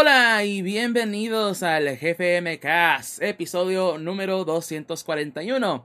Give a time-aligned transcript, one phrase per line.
[0.00, 5.84] Hola y bienvenidos al GFMcast, episodio número 241,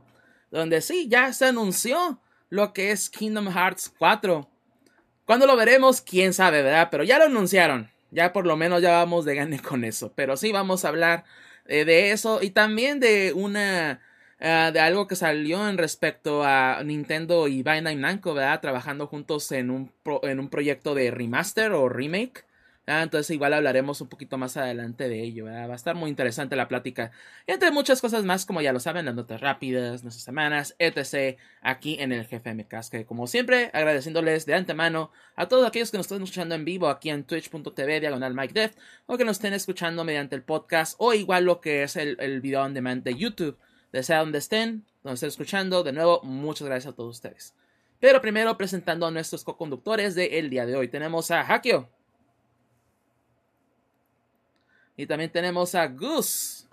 [0.52, 4.47] donde sí, ya se anunció lo que es Kingdom Hearts 4.
[5.25, 6.00] ¿Cuándo lo veremos?
[6.02, 6.89] Quién sabe, ¿verdad?
[6.91, 7.89] Pero ya lo anunciaron.
[8.11, 10.14] Ya por lo menos ya vamos de gane con eso.
[10.16, 11.23] Pero sí vamos a hablar
[11.66, 14.00] eh, de eso y también de una
[14.40, 18.62] eh, de algo que salió en respecto a Nintendo y Bandai Namco, ¿verdad?
[18.62, 19.91] Trabajando juntos en un,
[20.22, 22.46] en un proyecto de remaster o remake.
[22.86, 25.46] Entonces igual hablaremos un poquito más adelante de ello.
[25.46, 27.12] Va a estar muy interesante la plática.
[27.48, 31.38] Entre muchas cosas más, como ya lo saben, las notas rápidas, nuestras semanas, etc.
[31.62, 32.92] Aquí en el GFMcast.
[32.92, 36.90] Que como siempre, agradeciéndoles de antemano a todos aquellos que nos están escuchando en vivo
[36.90, 38.72] aquí en twitch.tv diagonal Mike
[39.06, 42.42] o que nos estén escuchando mediante el podcast o igual lo que es el, el
[42.42, 43.58] video on demand de YouTube
[43.94, 45.84] de sea donde estén, donde estén escuchando.
[45.84, 47.54] De nuevo, muchas gracias a todos ustedes.
[48.00, 50.90] Pero primero presentando a nuestros co-conductores del día de hoy.
[50.90, 51.88] Tenemos a Hakio.
[54.96, 56.68] Y también tenemos a Gus.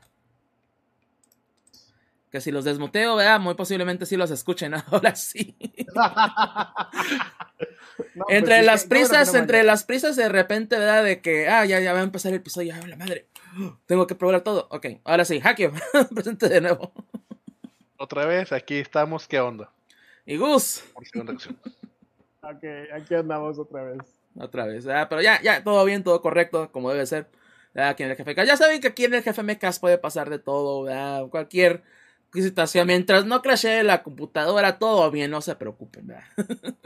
[2.30, 4.74] Que si los desmuteo, vea, muy posiblemente sí los escuchen.
[4.90, 5.56] Ahora sí.
[8.28, 11.02] entre pues las prisas, entre las prisas de repente, ¿verdad?
[11.02, 13.26] De que, ah, ya, ya va a empezar el episodio, ya, la madre.
[13.86, 14.68] Tengo que probar todo.
[14.70, 15.72] Ok, ahora sí, Hakio,
[16.14, 16.92] presente de nuevo.
[17.96, 19.70] Otra vez, aquí estamos, ¿qué onda?
[20.24, 20.84] Y Gus.
[22.42, 22.64] ok,
[22.94, 23.98] aquí andamos otra vez.
[24.38, 27.26] Otra vez, ah, pero ya, ya, todo bien, todo correcto, como debe ser.
[27.74, 28.44] Aquí en el GFK.
[28.44, 31.26] Ya saben que aquí en el GFMcast puede pasar de todo, ¿verdad?
[31.28, 31.82] cualquier
[32.32, 32.86] situación.
[32.86, 36.24] Mientras no crashee la computadora, todo bien, no se preocupen, ¿verdad?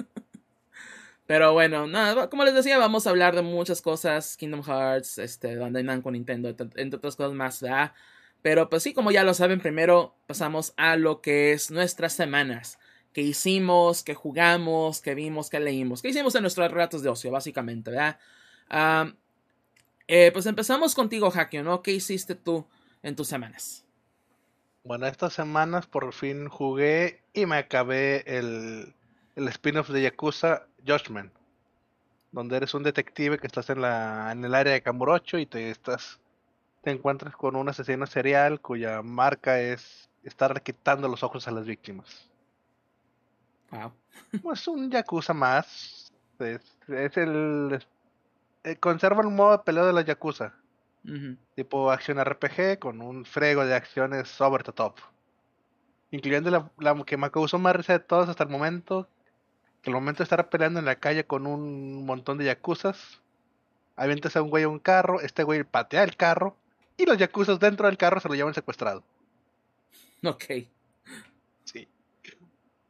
[1.26, 5.56] Pero bueno, nada, como les decía, vamos a hablar de muchas cosas, Kingdom Hearts, este,
[5.56, 7.92] Bandai Namco, Nintendo, entre otras cosas más, ¿verdad?
[8.42, 12.78] Pero pues sí, como ya lo saben, primero pasamos a lo que es nuestras semanas.
[13.14, 17.30] Que hicimos, que jugamos, que vimos, que leímos, que hicimos en nuestros ratos de ocio,
[17.30, 18.18] básicamente, ¿verdad?
[20.06, 21.82] Eh, pues empezamos contigo, Hakio, ¿no?
[21.82, 22.66] ¿Qué hiciste tú
[23.02, 23.84] en tus semanas?
[24.84, 28.94] Bueno, estas semanas por fin jugué y me acabé el,
[29.34, 31.32] el spin-off de Yakuza Judgment,
[32.32, 35.70] donde eres un detective que estás en, la, en el área de Kamurocho y te
[35.70, 36.20] estás
[36.84, 41.64] te encuentras con un asesino serial cuya marca es estar quitando los ojos a las
[41.64, 42.28] víctimas.
[43.70, 43.92] Wow.
[44.52, 46.12] Es un Yakuza más.
[46.38, 47.84] Es, el.
[48.64, 50.54] Eh, conserva el modo de peleo de la Yakuza.
[51.54, 54.96] Tipo acción RPG con un frego de acciones over the top.
[56.10, 59.06] Incluyendo la, la que me causó más risa de todos hasta el momento,
[59.82, 63.20] que el momento de estar peleando en la calle con un montón de yakuzas,
[63.96, 66.56] avientas a un güey a un carro, este güey patea el carro
[66.96, 69.04] y los yakuzas dentro del carro se lo llevan secuestrado.
[70.24, 70.44] Ok.
[71.64, 71.86] Sí.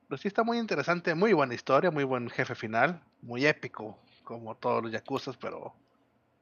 [0.09, 4.57] Pero sí está muy interesante, muy buena historia, muy buen jefe final, muy épico, como
[4.57, 5.75] todos los yakuzas, pero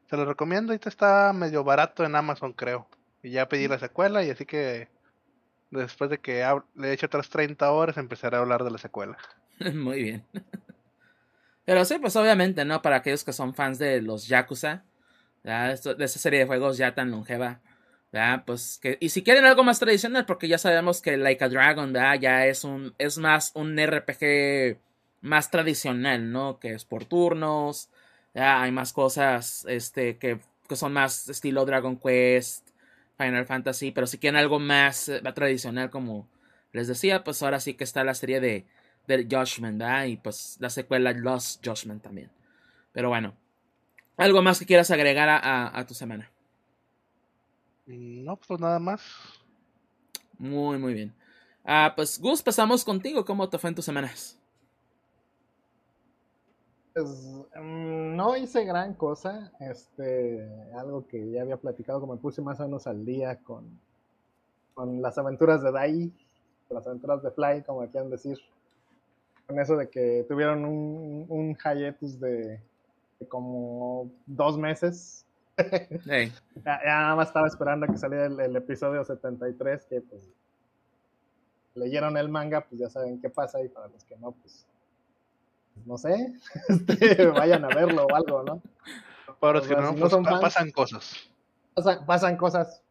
[0.08, 0.72] se lo recomiendo.
[0.72, 2.86] Ahorita está medio barato en Amazon, creo.
[3.22, 4.88] Y ya pedí la secuela y así que
[5.70, 6.44] después de que
[6.74, 9.16] le he hecho otras 30 horas empezaré a hablar de la secuela.
[9.74, 10.24] Muy bien.
[11.64, 12.82] Pero sí, pues obviamente, ¿no?
[12.82, 14.84] Para aquellos que son fans de los Yakuza,
[15.42, 17.60] de esa serie de juegos ya tan longeva,
[18.44, 22.46] Pues y si quieren algo más tradicional, porque ya sabemos que Like a Dragon, Ya
[22.46, 24.78] es un, es más un RPG
[25.22, 26.58] más tradicional, ¿no?
[26.58, 27.88] Que es por turnos,
[28.34, 32.68] ya hay más cosas, este, que, que son más estilo Dragon Quest,
[33.16, 36.28] Final Fantasy, pero si quieren algo más eh, tradicional, como
[36.72, 38.66] les decía, pues ahora sí que está la serie de
[39.06, 40.04] del Judgment, ¿verdad?
[40.06, 42.30] Y pues la secuela Lost Judgment también.
[42.92, 43.34] Pero bueno,
[44.16, 46.30] ¿algo más que quieras agregar a, tu semana?
[47.86, 49.02] No, pues nada más.
[50.38, 51.14] Muy, muy bien.
[51.64, 53.24] Ah, pues Gus, pasamos contigo.
[53.24, 54.38] ¿Cómo te fue en tus semanas?
[56.94, 57.08] Pues
[57.56, 59.52] mm, no hice gran cosa.
[59.60, 63.80] Este, algo que ya había platicado, como me puse más o menos al día con,
[64.74, 66.12] con las aventuras de Dai,
[66.70, 68.38] las aventuras de Fly, como quieran decir
[69.46, 72.60] con eso de que tuvieron un, un hiatus de,
[73.28, 75.26] como dos meses.
[76.06, 80.30] ya, nada más estaba esperando a que saliera el, episodio 73, que pues
[81.74, 84.66] leyeron el manga, pues ya saben qué pasa, y para los que no, pues
[85.86, 86.34] no sé,
[86.68, 88.62] este, vayan a verlo o algo, ¿no?
[89.40, 91.30] Para los que no, pues, pasan cosas.
[91.74, 92.82] Pasan, pasan cosas,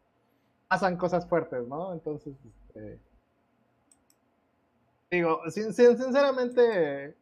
[0.68, 1.92] pasan cosas fuertes, ¿no?
[1.92, 2.98] Entonces, este,
[5.12, 7.14] Digo, sinceramente,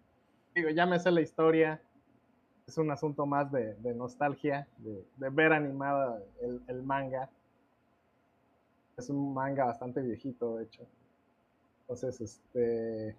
[0.54, 1.82] digo, ya me sé la historia.
[2.68, 6.22] Es un asunto más de, nostalgia, de, ver animada
[6.68, 7.28] el, manga.
[8.96, 10.86] Es un manga bastante viejito, de hecho.
[11.80, 13.16] Entonces, este.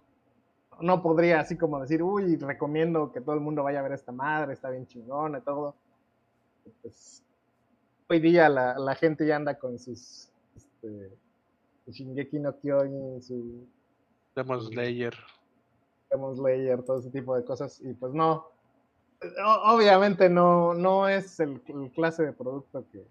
[0.79, 4.11] No podría así como decir, uy, recomiendo que todo el mundo vaya a ver esta
[4.11, 5.75] madre, está bien chingona y todo.
[6.81, 7.23] Pues,
[8.09, 11.11] hoy día la, la gente ya anda con sus este,
[11.87, 13.67] Shingeki no Kyojin, su
[14.35, 15.13] Demon Slayer.
[16.09, 18.47] Demon Slayer, todo ese tipo de cosas, y pues no,
[19.45, 23.05] o- obviamente no, no es el, el clase de producto que,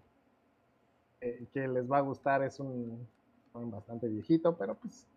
[1.21, 3.07] eh, que les va a gustar, es un,
[3.53, 5.07] un bastante viejito, pero pues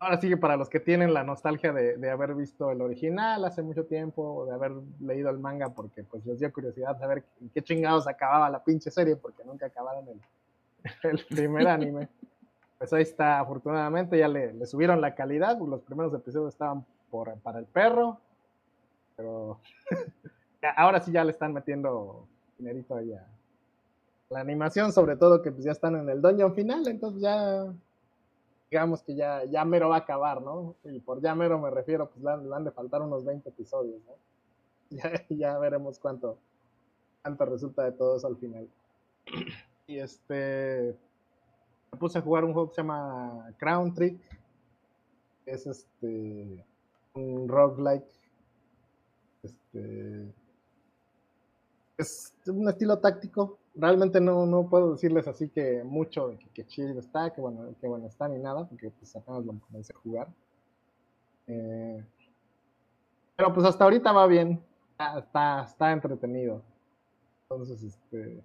[0.00, 3.44] ahora sí que para los que tienen la nostalgia de, de haber visto el original
[3.44, 7.24] hace mucho tiempo, o de haber leído el manga porque pues les dio curiosidad saber
[7.40, 10.20] en qué chingados acababa la pinche serie, porque nunca acabaron el,
[11.10, 12.08] el primer anime.
[12.78, 17.36] Pues ahí está, afortunadamente ya le, le subieron la calidad, los primeros episodios estaban por,
[17.40, 18.20] para el perro,
[19.16, 19.58] pero
[20.76, 23.26] ahora sí ya le están metiendo dinerito ahí a
[24.30, 27.66] la animación, sobre todo que pues ya están en el dungeon final, entonces ya
[28.70, 30.76] digamos que ya, ya mero va a acabar, ¿no?
[30.84, 34.12] Y por ya mero me refiero, pues le han, de faltar unos 20 episodios, ¿no?
[34.90, 36.38] Ya, ya veremos cuánto,
[37.20, 38.66] cuánto resulta de todo eso al final.
[39.86, 40.96] Y este,
[41.92, 44.18] me puse a jugar un juego que se llama Crown Trick,
[45.44, 46.64] es este,
[47.14, 48.08] un roguelike,
[49.42, 50.32] este,
[51.98, 53.58] es un estilo táctico.
[53.74, 57.74] Realmente no, no puedo decirles así que mucho de que, que chido está, que bueno,
[57.80, 60.28] que bueno está ni nada, porque pues apenas lo comencé a jugar.
[61.46, 62.04] Eh,
[63.36, 64.60] pero pues hasta ahorita va bien,
[64.90, 66.62] está, está, está entretenido.
[67.42, 68.42] Entonces, este,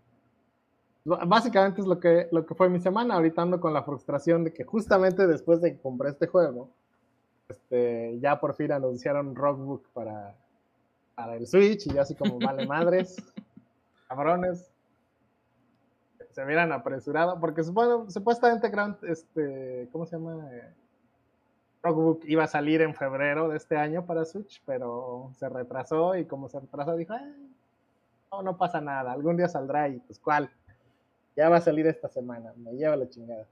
[1.04, 3.16] básicamente es lo que, lo que fue mi semana.
[3.16, 6.70] Ahorita ando con la frustración de que justamente después de que compré este juego,
[7.50, 10.36] este, ya por fin anunciaron Rockbook para,
[11.16, 13.18] para el Switch y yo así como vale madres,
[14.08, 14.72] cabrones,
[16.34, 20.50] se hubieran apresurado, porque supo- supuestamente Grand, este, ¿cómo se llama?
[21.82, 26.26] Rockbook iba a salir en febrero de este año para Switch, pero se retrasó y
[26.26, 27.26] como se retrasó dijo, "Ah,
[28.32, 30.50] no, no pasa nada, algún día saldrá y pues cuál,
[31.36, 33.46] ya va a salir esta semana, me lleva la chingada.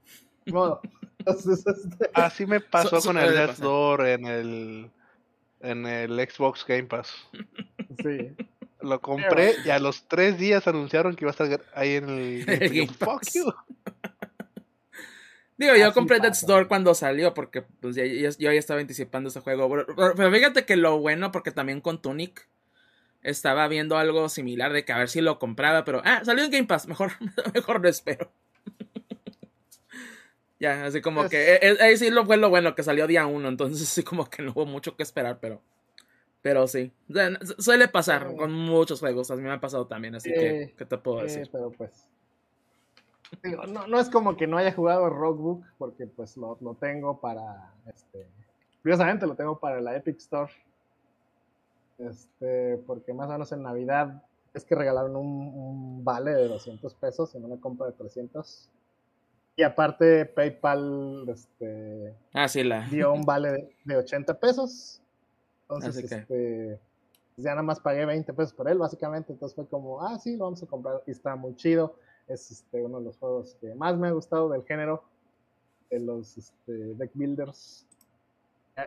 [0.46, 0.80] Modo.
[1.18, 3.58] Entonces, este, Así me pasó con el Death.
[3.58, 4.90] Door en el,
[5.60, 7.12] en el Xbox Game Pass.
[8.02, 8.34] sí.
[8.82, 12.44] Lo compré y a los tres días anunciaron que iba a estar ahí en el
[12.46, 13.34] Game Pass.
[13.34, 13.62] Y yo, Game Fuck
[13.94, 14.02] you.
[15.58, 16.28] Digo, yo Así compré pasa.
[16.28, 19.70] Death's Door cuando salió, porque pues ya, ya- yo ya estaba anticipando ese juego.
[19.94, 22.48] Pero, fíjate que lo bueno, porque también con Tunic
[23.22, 26.50] estaba viendo algo similar de que a ver si lo compraba, pero ah, salió en
[26.50, 27.12] Game Pass, mejor,
[27.54, 28.32] mejor lo espero.
[30.58, 33.06] ya, así como Pues- que eh, eh, ahí sí lo fue lo bueno, que salió
[33.06, 35.62] día uno, entonces sí como que no hubo mucho que esperar, pero
[36.42, 36.92] pero sí,
[37.58, 38.36] suele pasar Sí.
[38.36, 40.74] con muchos juegos, a mí me ha pasado también, así que, Sí.
[40.76, 41.48] ¿qué te puedo Sí, decir?
[41.52, 42.08] pero pues.
[43.42, 47.18] digo, no, no es como que no haya jugado Rockbook, porque pues lo, lo tengo
[47.20, 47.72] para.
[47.86, 48.26] Este,
[48.82, 50.52] curiosamente lo tengo para la Epic Store.
[51.98, 54.22] Este, porque más o menos en Navidad
[54.54, 58.68] es que regalaron un, un vale de 200 pesos en una compra de 300.
[59.56, 62.88] Y aparte, PayPal este, Ah, sí, la...
[62.88, 65.01] dio un vale de, de 80 pesos.
[65.76, 66.80] Entonces, que- este,
[67.34, 69.32] pues ya nada más pagué 20 pesos por él, básicamente.
[69.32, 71.02] Entonces fue como, ah, sí, lo vamos a comprar.
[71.06, 71.96] Y está muy chido.
[72.28, 75.02] Es este, uno de los juegos que más me ha gustado del género,
[75.90, 77.86] de los este, deck builders.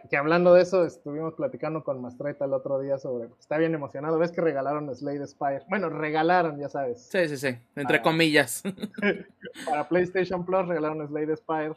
[0.10, 3.30] Que- hablando de eso, estuvimos platicando con Mastreta el otro día sobre.
[3.40, 4.18] Está bien emocionado.
[4.18, 5.62] ¿Ves que regalaron Slade Spire?
[5.70, 7.02] Bueno, regalaron, ya sabes.
[7.02, 8.02] Sí, sí, sí, entre Ah.
[8.02, 8.64] comillas.
[9.66, 11.76] Para PlayStation Plus regalaron Slade Spire.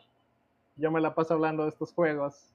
[0.77, 2.55] Yo me la paso hablando de estos juegos.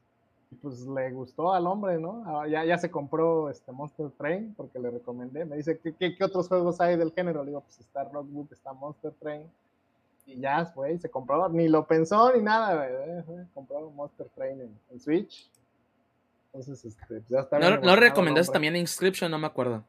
[0.62, 2.24] Pues le gustó al hombre, ¿no?
[2.26, 5.46] Ah, Ya, ya se compró este Monster Train porque le recomendé.
[5.46, 7.42] Me dice, ¿qué, qué, qué otros juegos hay del género?
[7.44, 9.48] Le digo, pues está Rockbook, está Monster Train.
[10.26, 11.50] Y ya, güey, se compró.
[11.50, 12.90] Ni lo pensó ni nada, güey.
[13.40, 15.50] eh, Compró Monster Train en, en Switch.
[16.54, 17.58] Entonces, este, pues ya está.
[17.58, 19.30] bien ¿No, ¿No emocionado el recomendaste también Inscription?
[19.32, 19.84] No me acuerdo.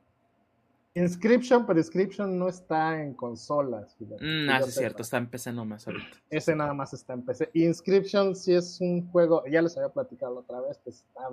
[0.96, 3.96] Inscription, pero Inscription no está en consolas.
[3.96, 6.16] fíjate, Mm, que ah, es cierto, está en PC nomás ahorita.
[6.30, 7.50] Ese nada más está en PC.
[7.54, 11.28] Inscription sí es un juego, ya les había platicado la otra vez, pues está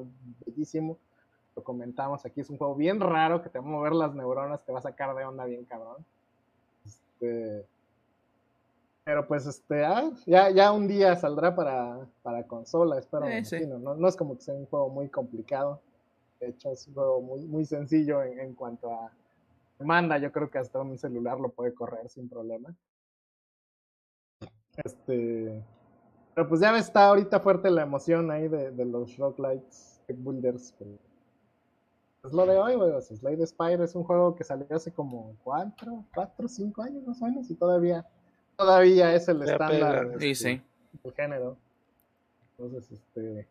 [0.46, 0.98] bellísimo.
[1.56, 4.66] Lo comentamos aquí, es un juego bien raro que te va a mover las neuronas,
[4.66, 6.04] te va a sacar de onda bien cabrón.
[6.86, 7.66] Este,
[9.04, 13.28] pero pues este, ah, ya, ya un día saldrá para, para consola, espero.
[13.28, 13.66] Eh, sí.
[13.68, 13.96] ¿no?
[13.96, 15.82] no es como que sea un juego muy complicado.
[16.40, 19.12] De hecho, es un juego muy, muy sencillo en, en cuanto a
[19.82, 20.18] demanda.
[20.18, 22.74] Yo creo que hasta un celular lo puede correr sin problema.
[24.78, 25.64] Este.
[26.34, 30.74] Pero pues ya está ahorita fuerte la emoción ahí de, de los roguelites, deck builders.
[30.80, 30.92] pero
[32.24, 32.92] Es lo de hoy, güey.
[32.92, 37.06] O sea, Slade Spire es un juego que salió hace como cuatro, cuatro, cinco años
[37.06, 38.06] más o menos y todavía,
[38.56, 40.16] todavía es el estándar.
[40.20, 40.62] Sí, este, sí.
[41.04, 41.58] del género.
[42.58, 43.48] Entonces, este.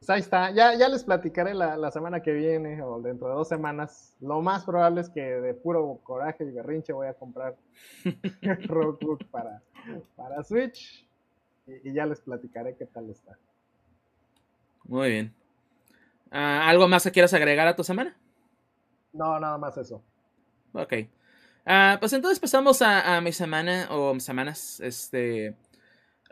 [0.00, 0.50] Pues ahí está.
[0.50, 4.16] Ya, ya les platicaré la, la, semana que viene o dentro de dos semanas.
[4.20, 7.54] Lo más probable es que de puro coraje y berrinche voy a comprar
[8.66, 9.62] Rogue para,
[10.16, 11.06] para Switch.
[11.66, 13.36] Y, y, ya les platicaré qué tal está.
[14.84, 15.34] Muy bien.
[16.32, 18.16] Uh, ¿Algo más que quieras agregar a tu semana?
[19.12, 20.02] No, nada más eso.
[20.72, 20.94] Ok.
[21.66, 24.80] Uh, pues entonces pasamos a, a, mi semana o semanas.
[24.80, 25.56] Este.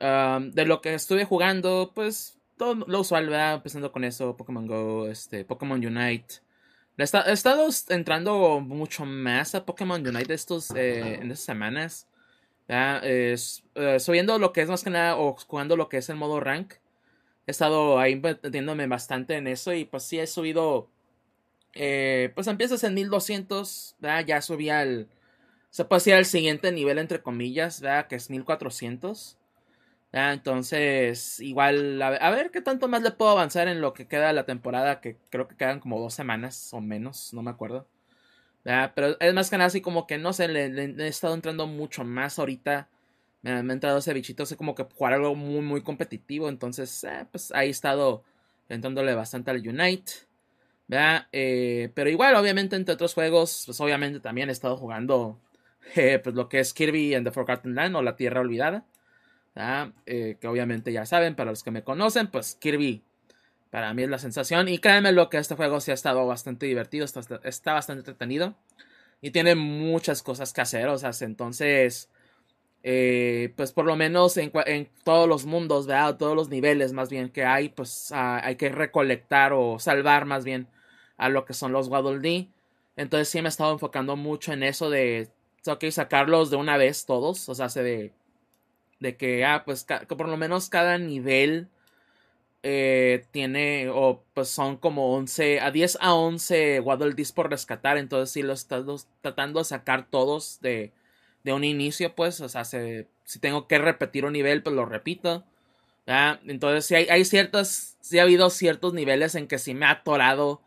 [0.00, 3.54] Um, de lo que estuve jugando, pues todo lo usual, ¿verdad?
[3.54, 6.42] Empezando con eso, Pokémon Go, este, Pokémon Unite.
[6.98, 12.08] He estado entrando mucho más a Pokémon Unite estos, eh, en estas semanas.
[12.68, 13.36] Eh,
[13.98, 16.74] subiendo lo que es más que nada, o jugando lo que es el modo rank.
[17.46, 20.90] He estado ahí metiéndome bastante en eso y pues sí he subido.
[21.72, 24.26] Eh, pues empiezas en 1200, ¿verdad?
[24.26, 25.08] ya subí al.
[25.70, 28.06] Se puede decir al siguiente nivel, entre comillas, ¿verdad?
[28.06, 29.37] que es 1400.
[30.12, 34.28] Ah, entonces, igual, a ver, qué tanto más le puedo avanzar en lo que queda
[34.28, 37.86] de la temporada, que creo que quedan como dos semanas o menos, no me acuerdo.
[38.94, 40.66] pero es más que nada así como que, no sé, le,
[41.04, 42.88] he estado entrando mucho más ahorita.
[43.42, 46.48] Me, ha entrado ese bichito, sé como que jugar algo muy, muy competitivo.
[46.48, 48.24] Entonces, eh, pues ahí he estado
[48.68, 50.12] entrándole bastante al Unite.
[51.32, 55.38] Eh, pero igual, obviamente, entre otros juegos, pues obviamente también he estado jugando
[55.96, 58.84] eh, pues, lo que es Kirby and the Forgotten Land o La Tierra Olvidada.
[60.06, 63.02] Eh, que obviamente ya saben, para los que me conocen, pues Kirby
[63.70, 64.68] para mí es la sensación.
[64.68, 68.54] Y créanme lo que este juego sí ha estado bastante divertido, está, está bastante entretenido.
[69.20, 72.08] Y tiene muchas cosas que hacer, o sea, entonces,
[72.84, 76.16] eh, pues por lo menos en, en, todos los mundos, ¿verdad?
[76.18, 80.44] Todos los niveles más bien que hay, pues ah, hay que recolectar o salvar más
[80.44, 80.68] bien
[81.16, 82.48] a lo que son los Waddle Dee.
[82.96, 85.30] Entonces sí me he estado enfocando mucho en eso de,
[85.66, 88.12] ok, sacarlos de una vez todos, o sea, se de
[89.00, 91.68] de que, ah, pues que por lo menos cada nivel
[92.62, 97.98] eh, tiene, o pues son como 11, a 10 a 11 Waddle Dees por rescatar,
[97.98, 100.92] entonces si los estás tratando de sacar todos de,
[101.44, 105.44] de un inicio, pues, o sea, si tengo que repetir un nivel, pues lo repito.
[106.46, 109.90] Entonces, si hay, hay ciertas, sí ha habido ciertos niveles en que sí me ha
[109.90, 110.62] atorado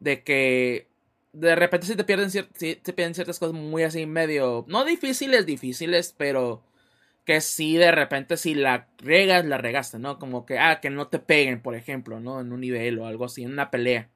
[0.00, 0.88] de que
[1.32, 5.46] de repente si te pierden, si te pierden ciertas cosas muy así medio, no difíciles,
[5.46, 6.62] difíciles, pero
[7.30, 10.18] que si de repente si la regas, la regaste, ¿no?
[10.18, 12.40] Como que, ah, que no te peguen, por ejemplo, ¿no?
[12.40, 14.10] En un nivel o algo así, en una pelea.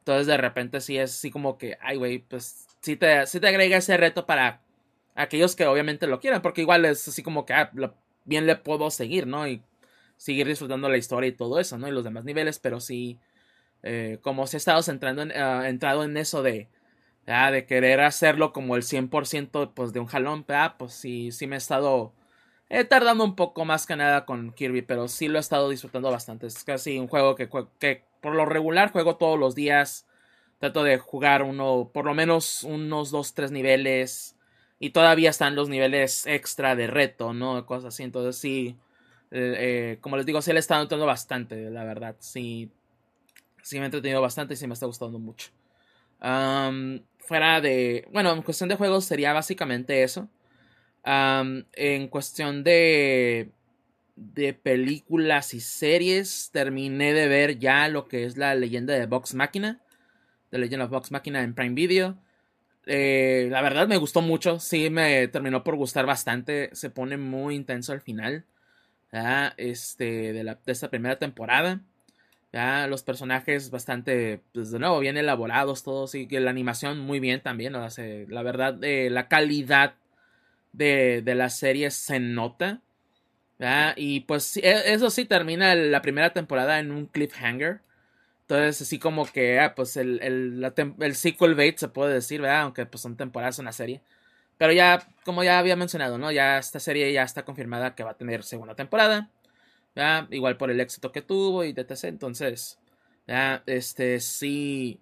[0.00, 3.46] Entonces de repente sí es así como que, ay, güey, pues sí te, sí te
[3.46, 4.62] agrega ese reto para
[5.14, 7.70] aquellos que obviamente lo quieran, porque igual es así como que, ah,
[8.24, 9.46] bien le puedo seguir, ¿no?
[9.46, 9.62] Y
[10.16, 11.86] seguir disfrutando la historia y todo eso, ¿no?
[11.86, 13.20] Y los demás niveles, pero sí,
[13.84, 16.68] eh, como si he estado entrando en, uh, entrado en eso de,
[17.26, 21.46] Ah, de querer hacerlo como el 100% pues, de un jalón, ah, pues sí, sí
[21.46, 22.12] me he estado
[22.80, 26.10] eh, tardando un poco más que nada con Kirby, pero sí lo he estado disfrutando
[26.10, 26.46] bastante.
[26.46, 30.06] Es casi un juego que, que por lo regular juego todos los días.
[30.60, 34.36] Trato de jugar uno, por lo menos unos 2, 3 niveles.
[34.78, 37.64] Y todavía están los niveles extra de reto, ¿no?
[37.66, 38.02] Cosas así.
[38.02, 38.76] Entonces sí,
[39.30, 42.16] eh, eh, como les digo, sí le he estado entrando bastante, la verdad.
[42.20, 42.70] Sí,
[43.62, 45.50] sí me he entretenido bastante y sí me está gustando mucho
[47.24, 48.06] fuera de.
[48.12, 50.28] Bueno, en cuestión de juegos sería básicamente eso.
[51.04, 53.50] En cuestión de.
[54.16, 59.34] De películas y series, terminé de ver ya lo que es la leyenda de Vox
[59.34, 59.80] Machina.
[60.50, 62.16] The Legend of Vox Machina en Prime Video.
[62.86, 64.60] Eh, la verdad me gustó mucho.
[64.60, 66.70] Sí, me terminó por gustar bastante.
[66.74, 68.44] Se pone muy intenso al final.
[69.56, 71.80] Este, de, la, de esta primera temporada.
[72.52, 77.20] Ya los personajes bastante, pues de nuevo, bien elaborados todos y que la animación muy
[77.20, 77.72] bien también.
[77.72, 79.94] la verdad, eh, la calidad
[80.74, 82.82] de, de la serie se nota.
[83.96, 87.80] Y pues e, eso sí termina la primera temporada en un cliffhanger.
[88.42, 92.62] Entonces, así como que, ah, pues el, el, el, sequel bait se puede decir, ¿verdad?
[92.62, 94.02] Aunque pues son temporadas una serie.
[94.58, 96.30] Pero ya, como ya había mencionado, ¿no?
[96.30, 99.30] Ya esta serie ya está confirmada que va a tener segunda temporada.
[100.30, 102.04] Igual por el éxito que tuvo y etc.
[102.04, 102.78] Entonces,
[103.66, 105.00] este, sí.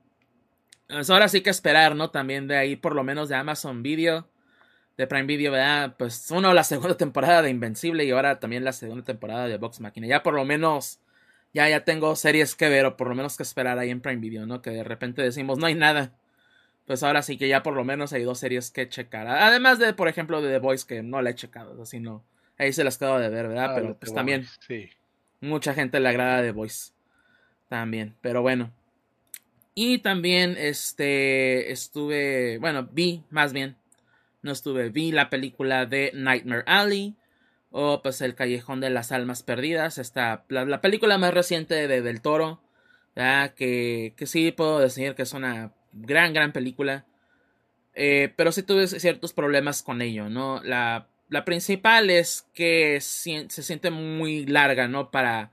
[0.88, 2.10] Pues ahora sí que esperar, ¿no?
[2.10, 4.28] También de ahí, por lo menos de Amazon Video,
[4.96, 5.94] de Prime Video, ¿verdad?
[5.98, 9.80] Pues uno, la segunda temporada de Invencible y ahora también la segunda temporada de Box
[9.80, 10.06] Machina.
[10.06, 11.00] Ya por lo menos,
[11.54, 14.20] ya, ya tengo series que ver o por lo menos que esperar ahí en Prime
[14.20, 14.62] Video, ¿no?
[14.62, 16.12] Que de repente decimos, no hay nada.
[16.86, 19.26] Pues ahora sí que ya por lo menos hay dos series que checar.
[19.28, 22.24] Además de, por ejemplo, de The Voice, que no la he checado, así no
[22.58, 23.70] Ahí se las acabo de ver, ¿verdad?
[23.70, 24.46] Ah, pero pues también.
[24.66, 24.90] Sí.
[25.40, 26.92] Mucha gente le agrada The Voice.
[27.68, 28.14] También.
[28.20, 28.70] Pero bueno.
[29.74, 32.58] Y también este estuve.
[32.58, 33.76] Bueno, vi más bien.
[34.42, 34.90] No estuve.
[34.90, 37.16] Vi la película de Nightmare Alley.
[37.70, 42.20] O pues El Callejón de las Almas Perdidas, esta, la, película más reciente de Del
[42.20, 42.60] Toro,
[43.14, 47.06] que, que sí puedo decir que es una gran, gran película.
[47.94, 50.62] Eh, pero sí tuve ciertos problemas con ello, ¿no?
[50.62, 55.10] La, la principal es que se siente muy larga, ¿no?
[55.10, 55.50] Para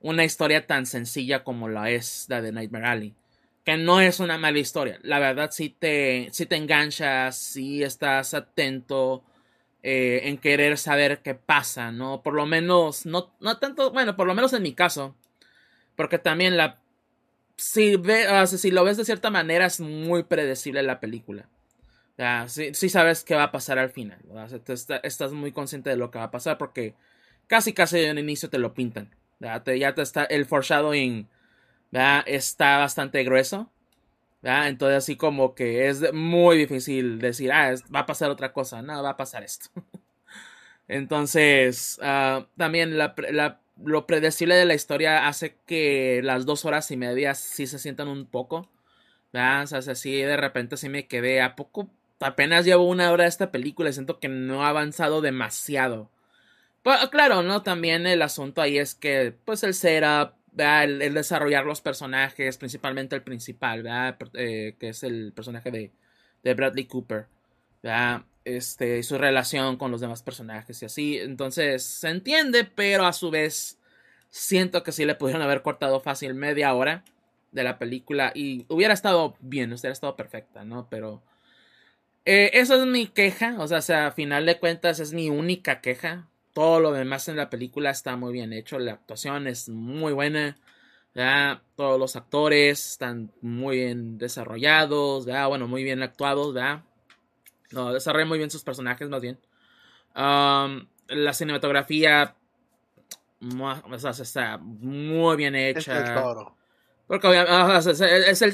[0.00, 3.14] una historia tan sencilla como la es la de Nightmare Alley.
[3.64, 4.98] Que no es una mala historia.
[5.02, 9.22] La verdad, si te, si te enganchas, si estás atento
[9.82, 12.22] eh, en querer saber qué pasa, ¿no?
[12.22, 15.14] Por lo menos, no, no tanto, bueno, por lo menos en mi caso.
[15.96, 16.80] Porque también la.
[17.56, 21.48] Si, ve, si lo ves de cierta manera, es muy predecible la película.
[22.18, 24.18] Ya, sí, sí, sabes qué va a pasar al final.
[25.02, 26.94] estás muy consciente de lo que va a pasar porque
[27.46, 29.10] casi casi en el inicio te lo pintan.
[29.40, 31.28] Ya te, ya te está el foreshadowing
[32.26, 33.70] está bastante grueso.
[34.42, 38.82] Entonces así como que es muy difícil decir, ah, va a pasar otra cosa.
[38.82, 39.70] No, va a pasar esto.
[40.88, 42.98] Entonces, ah, también
[43.76, 48.08] lo predecible de la historia hace que las dos horas y media sí se sientan
[48.08, 48.68] un poco.
[49.32, 51.88] O sea, así de repente sí me quedé a poco
[52.22, 56.10] apenas llevo una hora de esta película y siento que no ha avanzado demasiado.
[56.82, 57.62] Pues, claro, ¿no?
[57.62, 63.22] También el asunto ahí es que, pues, el setup, el, desarrollar los personajes, principalmente el
[63.22, 63.84] principal.
[64.34, 65.92] Eh, que es el personaje de,
[66.42, 67.26] de Bradley Cooper.
[68.44, 71.18] Este, y su relación con los demás personajes y así.
[71.18, 73.78] Entonces, se entiende, pero a su vez,
[74.30, 77.04] siento que sí le pudieron haber cortado fácil media hora
[77.52, 80.88] de la película y hubiera estado bien, hubiera estado perfecta, ¿no?
[80.90, 81.22] Pero
[82.24, 86.28] eh, eso es mi queja, o sea, a final de cuentas es mi única queja.
[86.52, 90.58] Todo lo demás en la película está muy bien hecho, la actuación es muy buena,
[91.14, 91.62] ¿ya?
[91.76, 95.46] todos los actores están muy bien desarrollados, ¿ya?
[95.46, 96.84] bueno, muy bien actuados, ¿ya?
[97.70, 99.38] No, desarrollan muy bien sus personajes, más bien.
[100.14, 102.36] la cinematografía
[103.90, 105.98] o sea, está muy bien hecha.
[105.98, 106.56] Es toro.
[107.06, 107.44] Porque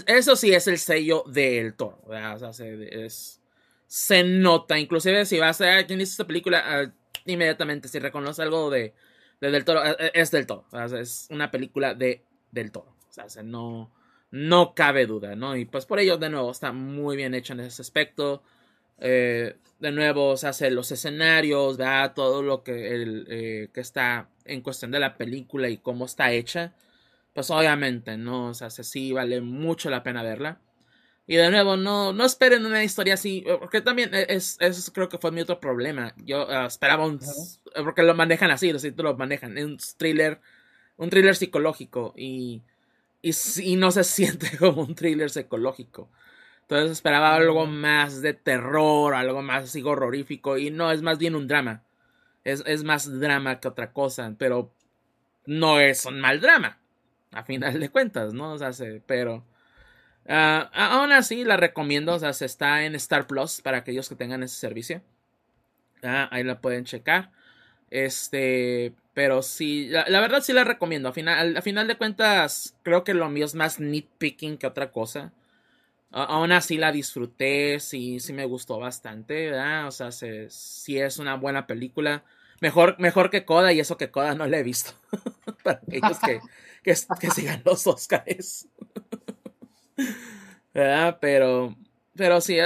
[0.07, 2.01] eso sí es el sello del toro.
[2.07, 2.51] O sea,
[2.91, 3.41] es,
[3.87, 4.79] se nota.
[4.79, 6.93] Inclusive si vas a quien hizo esta película, ah,
[7.33, 8.95] inmediatamente si reconoce algo de,
[9.41, 10.67] Del Toro, eh, eh, es Del Toro.
[10.99, 12.95] es una película de Del Toro.
[13.09, 13.93] O sea, no,
[14.31, 15.57] no cabe duda, ¿no?
[15.57, 18.43] Y pues por ello, de nuevo, está muy bien hecho en ese aspecto.
[18.99, 22.15] Eh, de nuevo, se hace los escenarios, ¿verdad?
[22.15, 26.75] Todo lo que, el, que está en cuestión de la película y cómo está hecha.
[27.35, 28.49] Pues obviamente, ¿no?
[28.49, 30.61] O sea, sí vale mucho la pena verla.
[31.31, 34.93] Y de nuevo, no, no esperen una historia así, eh, porque también e, es, eso
[34.95, 36.15] creo que fue mi otro problema.
[36.25, 37.21] Yo eh, esperaba un...
[37.85, 39.59] Porque lo manejan así, los lo manejan.
[39.59, 40.41] Un thriller,
[40.97, 42.63] un thriller psicológico y,
[43.21, 46.11] y, no se siente como un thriller psicológico.
[46.63, 51.35] Entonces esperaba algo más de terror, algo más así horrorífico y no, es más bien
[51.37, 51.83] un drama.
[52.43, 54.73] Es, es más drama que otra cosa, pero
[55.45, 56.79] no es un mal drama,
[57.33, 58.55] a final de cuentas, ¿no?
[58.55, 58.71] O sea,
[59.07, 59.45] pero...
[60.29, 62.15] Ah, aún así, la recomiendo.
[62.15, 65.03] O sea, se está en Star Plus para aquellos que tengan ese servicio.
[66.03, 67.31] Ah, ahí la pueden checar.
[67.91, 71.09] Este, pero sí, la, verdad sí la recomiendo.
[71.09, 75.33] A final, de cuentas, creo que lo mío es más nitpicking que otra cosa.
[76.11, 79.53] aún así la disfruté, sí, sí me gustó bastante,
[79.85, 82.25] O sea, sí es una buena película.
[82.61, 84.93] Mejor, mejor que Coda, y eso que Coda no la he visto.
[85.65, 86.41] Para aquellos que,
[86.83, 88.67] que, que sigan los Oscars.
[90.75, 91.19] ¿Verdad?
[91.21, 91.77] Pero,
[92.17, 92.59] pero sí,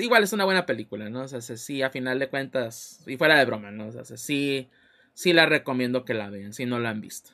[0.00, 1.22] igual es una buena película, ¿no?
[1.22, 3.88] O sea, sí, a final de cuentas, y fuera de broma, ¿no?
[3.88, 4.68] O sea, sí,
[5.14, 7.30] sí la recomiendo que la vean, si no la han visto.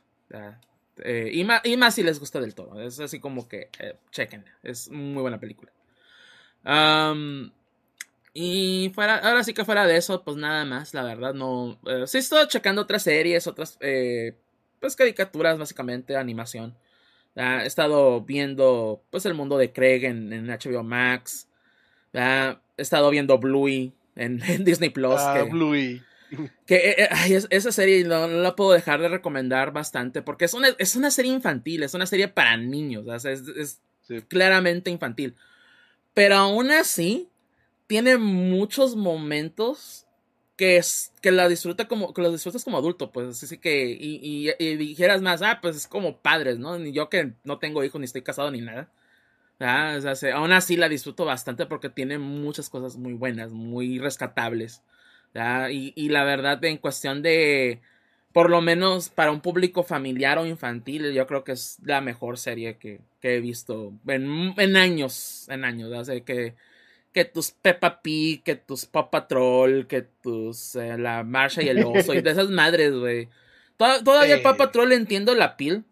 [0.99, 2.81] Eh, y, más, y, más, si les gusta del todo.
[2.81, 3.97] Es así como que, eh,
[4.63, 5.73] es muy buena película.
[8.35, 11.79] y fuera, ahora sí que fuera de eso, pues nada más, la verdad, no.
[11.87, 13.79] Eh, sí estoy checando otras series, otras,
[14.81, 16.75] pues caricaturas, básicamente, animación.
[17.39, 21.47] He estado viendo pues el mundo de Craig en, HBO Max.
[22.13, 25.21] He estado viendo Bluey en, Disney Plus.
[25.21, 26.03] Ah, Bluey.
[26.67, 30.69] Que eh, eh, esa serie no, la puedo dejar de recomendar bastante porque es una,
[30.77, 33.81] es una serie infantil, es una serie para niños, es,
[34.29, 35.37] claramente infantil.
[36.13, 37.31] Pero aún así,
[37.87, 40.07] tiene muchos momentos
[40.59, 44.51] que, es, que la disfruta como, que lo disfrutas como adulto, pues así que, y,
[44.59, 46.79] y, dijeras más, ah, pues es como padres, ¿no?
[46.79, 48.91] Ni yo que no tengo hijos, ni estoy casado, ni nada.
[49.61, 54.83] O sea, aún así la disfruto bastante porque tiene muchas cosas muy buenas, muy rescatables.
[55.71, 57.81] Y, y, la verdad, en cuestión de,
[58.33, 62.39] por lo menos para un público familiar o infantil, yo creo que es la mejor
[62.39, 65.93] serie que, que he visto en, en, años, en años.
[65.93, 66.55] O sea, que
[67.13, 71.85] que tus Peppa Pig, que tus Paw Patrol, que tus eh, la Marsha y el
[71.85, 73.29] oso y de esas madres, güey.
[73.77, 74.57] Todavía el Paw.
[74.57, 75.85] Patrol entiendo la piel.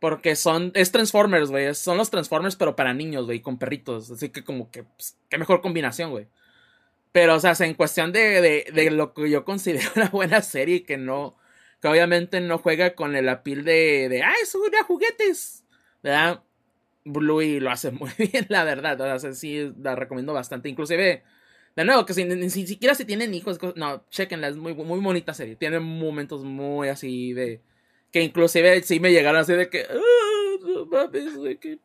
[0.00, 1.72] Porque son, es Transformers, güey.
[1.76, 4.10] Son los Transformers, pero para niños, güey, con perritos.
[4.10, 6.26] Así que como que, pues, qué mejor combinación, güey.
[7.12, 10.82] Pero, o sea, en cuestión de, de, de lo que yo considero una buena serie
[10.82, 11.36] que no,
[11.80, 15.64] que obviamente no juega con el apil de, de, ah, es una juguetes,
[16.02, 16.42] ¿verdad?
[17.04, 19.00] Bluey lo hace muy bien, la verdad.
[19.14, 20.68] O sea, sí, la recomiendo bastante.
[20.68, 21.22] Inclusive,
[21.76, 25.34] de nuevo, que si, ni, siquiera si tienen hijos, no, chequenla, es muy, muy bonita
[25.34, 25.56] serie.
[25.56, 27.60] Tiene momentos muy así de,
[28.10, 31.78] que inclusive sí me llegaron así de que, ah, mames, que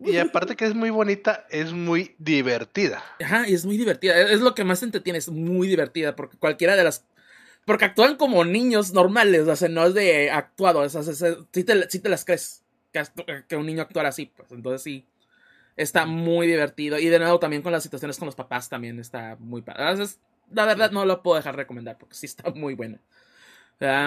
[0.00, 3.02] Y aparte que es muy bonita, es muy divertida.
[3.22, 4.20] Ajá, y es muy divertida.
[4.20, 6.16] Es lo que más te entretiene, es muy divertida.
[6.16, 7.06] Porque cualquiera de las.
[7.64, 10.80] Porque actúan como niños normales, o sea, no es de actuado.
[10.80, 13.02] O sea, sí, te, sí te las crees que,
[13.48, 14.50] que, un niño actuara así, pues.
[14.52, 15.06] Entonces sí.
[15.76, 16.98] Está muy divertido.
[16.98, 19.82] Y de nuevo también con las situaciones con los papás también está muy padre.
[19.82, 20.18] Entonces,
[20.50, 22.98] la verdad no lo puedo dejar recomendar porque sí está muy buena.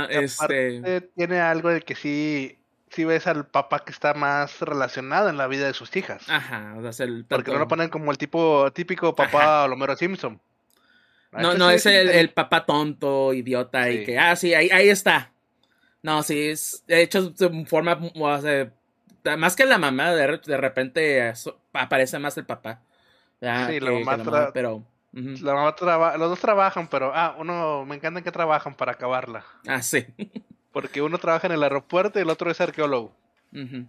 [0.10, 1.02] Este...
[1.16, 2.58] Tiene algo de que sí
[2.90, 6.28] si ves al papá que está más relacionado en la vida de sus hijas.
[6.28, 10.42] Ajá, o sea, el Porque no lo ponen como el tipo típico papá Homero Simpson.
[11.32, 13.92] No, no, es el, el, papá tonto, idiota, sí.
[13.92, 15.32] y que, ah, sí, ahí, ahí está.
[16.04, 18.72] No, sí, es, de hecho, se forma, o sea,
[19.38, 21.34] más que la mamá, de, de repente
[21.74, 22.82] aparece más el papá.
[23.40, 24.76] Sí, que, la mamá, la mamá pero...
[25.14, 25.42] Uh -huh.
[25.42, 29.46] La mamá traba, los dos trabajan, pero, ah, uno, me encanta que trabajan para acabarla.
[29.68, 30.06] Ah, sí.
[30.72, 33.14] Porque uno trabaja en el aeropuerto y el otro es arqueólogo.
[33.52, 33.88] Uh -huh.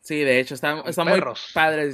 [0.00, 1.22] Sí, de hecho, está, está muy
[1.54, 1.90] padre.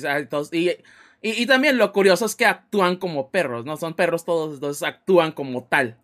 [0.53, 0.81] Y, y,
[1.21, 3.77] y, también lo curioso es que actúan como perros, ¿no?
[3.77, 5.99] Son perros todos, entonces actúan como tal.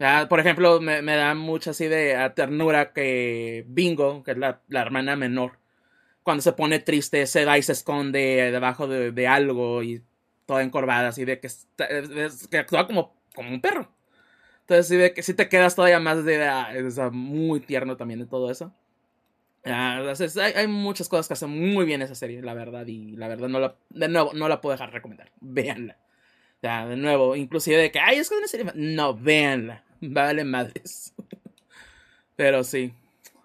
[0.00, 0.28] ¿Ya?
[0.28, 4.80] Por ejemplo, me, me, da mucha así de ternura que Bingo, que es la, la,
[4.80, 5.58] hermana menor,
[6.22, 10.02] cuando se pone triste, se da y se esconde debajo de, de algo y
[10.46, 11.48] toda encorvada, así de que,
[12.50, 13.92] que actúa como, como un perro.
[14.62, 16.44] Entonces, sí, de que si te quedas todavía más de.
[16.44, 18.72] Ah, es muy tierno también de todo eso.
[19.64, 22.86] Ah, hay, hay, muchas cosas que hacen muy bien esa serie, la verdad.
[22.86, 25.30] Y la verdad, no la, de nuevo, no la puedo dejar recomendar.
[25.40, 25.98] Véanla.
[26.62, 28.72] Ya, de nuevo, inclusive de que, ay, es que es una serie.
[28.74, 29.84] No, véanla.
[30.14, 31.12] Vale madres.
[32.36, 32.92] pero sí.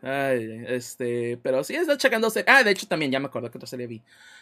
[0.02, 1.38] Ay, este.
[1.42, 2.32] Pero sí, está checando.
[2.48, 4.02] Ah, de hecho, también ya me acuerdo que otra serie vi.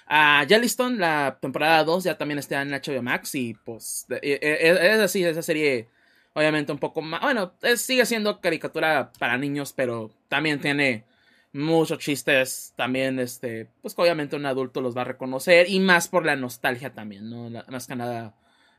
[0.10, 3.36] Uh, Jellystone, la temporada 2, ya también está en HBO Max.
[3.36, 4.06] Y pues.
[4.22, 5.88] Es, es así, esa serie
[6.34, 11.06] obviamente un poco más, bueno, sigue siendo caricatura para niños, pero también tiene
[11.54, 16.26] muchos chistes, también, este, pues obviamente un adulto los va a reconocer, y más por
[16.26, 17.50] la nostalgia también, ¿no?
[17.50, 18.34] La, más que nada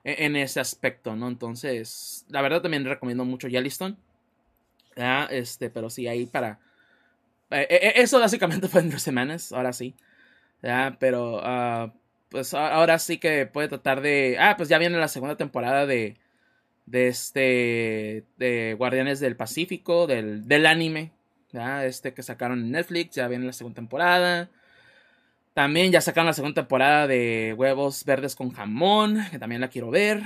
[0.05, 1.29] en, en, ese aspecto, ¿no?
[1.29, 3.97] Entonces, la verdad también recomiendo mucho Yellowstone.
[5.31, 6.61] Este, pero sí, ahí para...
[7.51, 9.95] Eh, eso básicamente fue en dos semanas, ahora sí.
[10.99, 11.91] Pero, uh,
[12.29, 14.37] pues ahora sí que puede tratar de...
[14.39, 16.17] Ah, pues ya viene la segunda temporada de
[16.87, 21.13] de este de Guardianes del Pacífico del, del anime
[21.85, 24.51] este que sacaron en Netflix ya viene la segunda temporada
[25.55, 29.91] también ya sacaron la segunda temporada de Huevos Verdes con Jamón que también la quiero
[29.91, 30.23] ver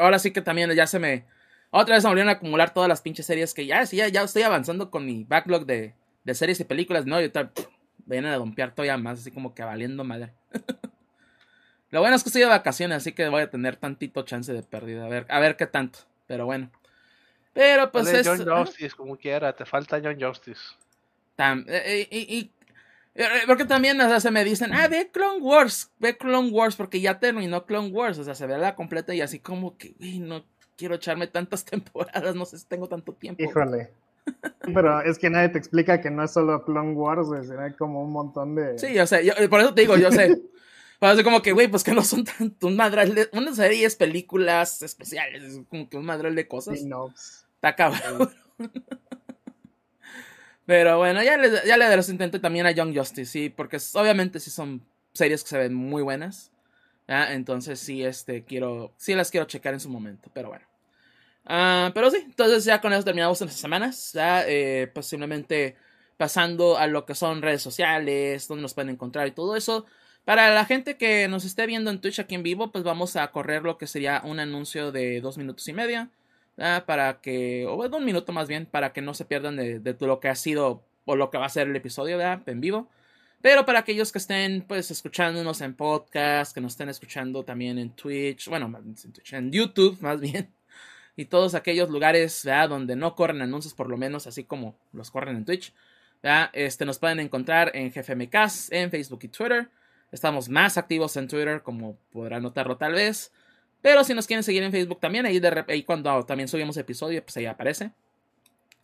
[0.00, 1.26] ahora sí que también ya se me
[1.70, 4.22] otra vez me volvieron a acumular todas las pinches series que ya sí ya, ya
[4.22, 7.52] estoy avanzando con mi backlog de, de series y películas no y ahorita
[8.06, 10.32] vienen a dompear todavía más así como que valiendo madre
[11.94, 14.64] Lo bueno es que estoy de vacaciones, así que voy a tener tantito chance de
[14.64, 15.06] pérdida.
[15.06, 16.00] A ver, a ver qué tanto.
[16.26, 16.68] Pero bueno.
[17.52, 18.26] Pero pues Dale es.
[18.26, 20.60] John Justice, como quiera, te falta John Justice.
[21.36, 22.50] Tam, eh, y, y, y,
[23.46, 27.00] porque también, o sea, se me dicen, ah, ve Clone Wars, ve Clone Wars, porque
[27.00, 28.18] ya terminó Clone Wars.
[28.18, 30.44] O sea, se ve la completa y así como que, uy, no
[30.76, 33.42] quiero echarme tantas temporadas, no sé si tengo tanto tiempo.
[33.42, 33.90] Híjole.
[34.72, 38.02] Pero es que nadie te explica que no es solo Clone Wars, güey, será como
[38.02, 38.78] un montón de.
[38.78, 40.40] Sí, yo sé, yo, por eso te digo, yo sé.
[40.98, 43.28] Parece como que, güey, pues que no son tanto un madral de.
[43.32, 46.78] Unas series, películas especiales, es como que un madral de cosas.
[46.78, 47.12] Sí, no.
[47.54, 48.30] Está cabrón.
[50.66, 54.40] Pero bueno, ya le, ya le daré intento también a Young Justice, sí, porque obviamente
[54.40, 56.50] sí son series que se ven muy buenas.
[57.06, 57.32] ¿ya?
[57.34, 60.64] Entonces sí, este, quiero, sí las quiero checar en su momento, pero bueno.
[61.46, 64.12] Uh, pero sí, entonces ya con eso terminamos en estas semanas.
[64.14, 65.76] Ya, eh, pues simplemente
[66.16, 69.84] pasando a lo que son redes sociales, donde nos pueden encontrar y todo eso.
[70.24, 73.30] Para la gente que nos esté viendo en Twitch aquí en vivo, pues vamos a
[73.30, 76.08] correr lo que sería un anuncio de dos minutos y medio.
[76.56, 76.84] ¿Verdad?
[76.84, 79.96] Para que, o bueno, un minuto más bien, para que no se pierdan de, de,
[80.00, 82.42] lo que ha sido o lo que va a ser el episodio ¿verdad?
[82.46, 82.88] en vivo.
[83.42, 87.90] Pero para aquellos que estén pues escuchándonos en podcast, que nos estén escuchando también en
[87.90, 88.72] Twitch, bueno,
[89.32, 90.50] en, YouTube más bien,
[91.16, 92.70] y todos aquellos lugares ¿verdad?
[92.70, 95.74] donde no corren anuncios por lo menos, así como los corren en Twitch.
[96.54, 99.68] Este, nos pueden encontrar en GFMcast, en Facebook y Twitter.
[100.10, 103.30] Estamos más activos en Twitter, como podrán notarlo tal vez.
[103.84, 107.44] Pero si nos quieren seguir en Facebook también, ahí, cuando también subimos episodios, pues ahí
[107.44, 107.90] aparece.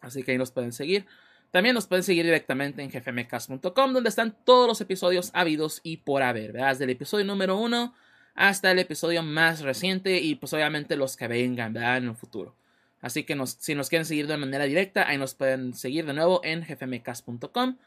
[0.03, 1.07] Así que ahí nos pueden seguir.
[1.51, 6.23] También nos pueden seguir directamente en gfmcast.com, donde están todos los episodios habidos y por
[6.23, 6.73] haber, ¿verdad?
[6.73, 7.95] Desde el episodio número uno
[8.35, 11.97] hasta el episodio más reciente y pues obviamente los que vengan, ¿verdad?
[11.97, 12.55] En el futuro.
[13.01, 16.43] Así que si nos quieren seguir de manera directa, ahí nos pueden seguir de nuevo
[16.45, 17.79] en gfmcast.com.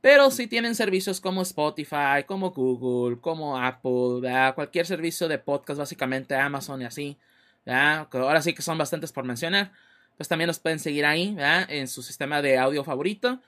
[0.00, 4.54] Pero si tienen servicios como Spotify, como Google, como Apple, ¿verdad?
[4.54, 7.18] cualquier servicio de podcast, básicamente Amazon y así,
[7.66, 8.08] ¿verdad?
[8.12, 9.72] ahora sí que son bastantes por mencionar
[10.20, 11.66] pues también nos pueden seguir ahí, ¿verdad?
[11.70, 13.40] En su sistema de audio favorito.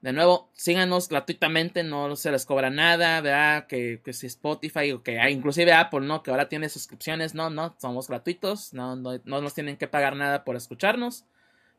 [0.00, 3.66] De nuevo, síganos gratuitamente, no se les cobra nada, ¿verdad?
[3.66, 6.22] Que, si Spotify o que inclusive Apple, ¿no?
[6.22, 10.14] Que ahora tiene suscripciones, no, no, somos gratuitos, no, no, no nos tienen que pagar
[10.14, 11.24] nada por escucharnos,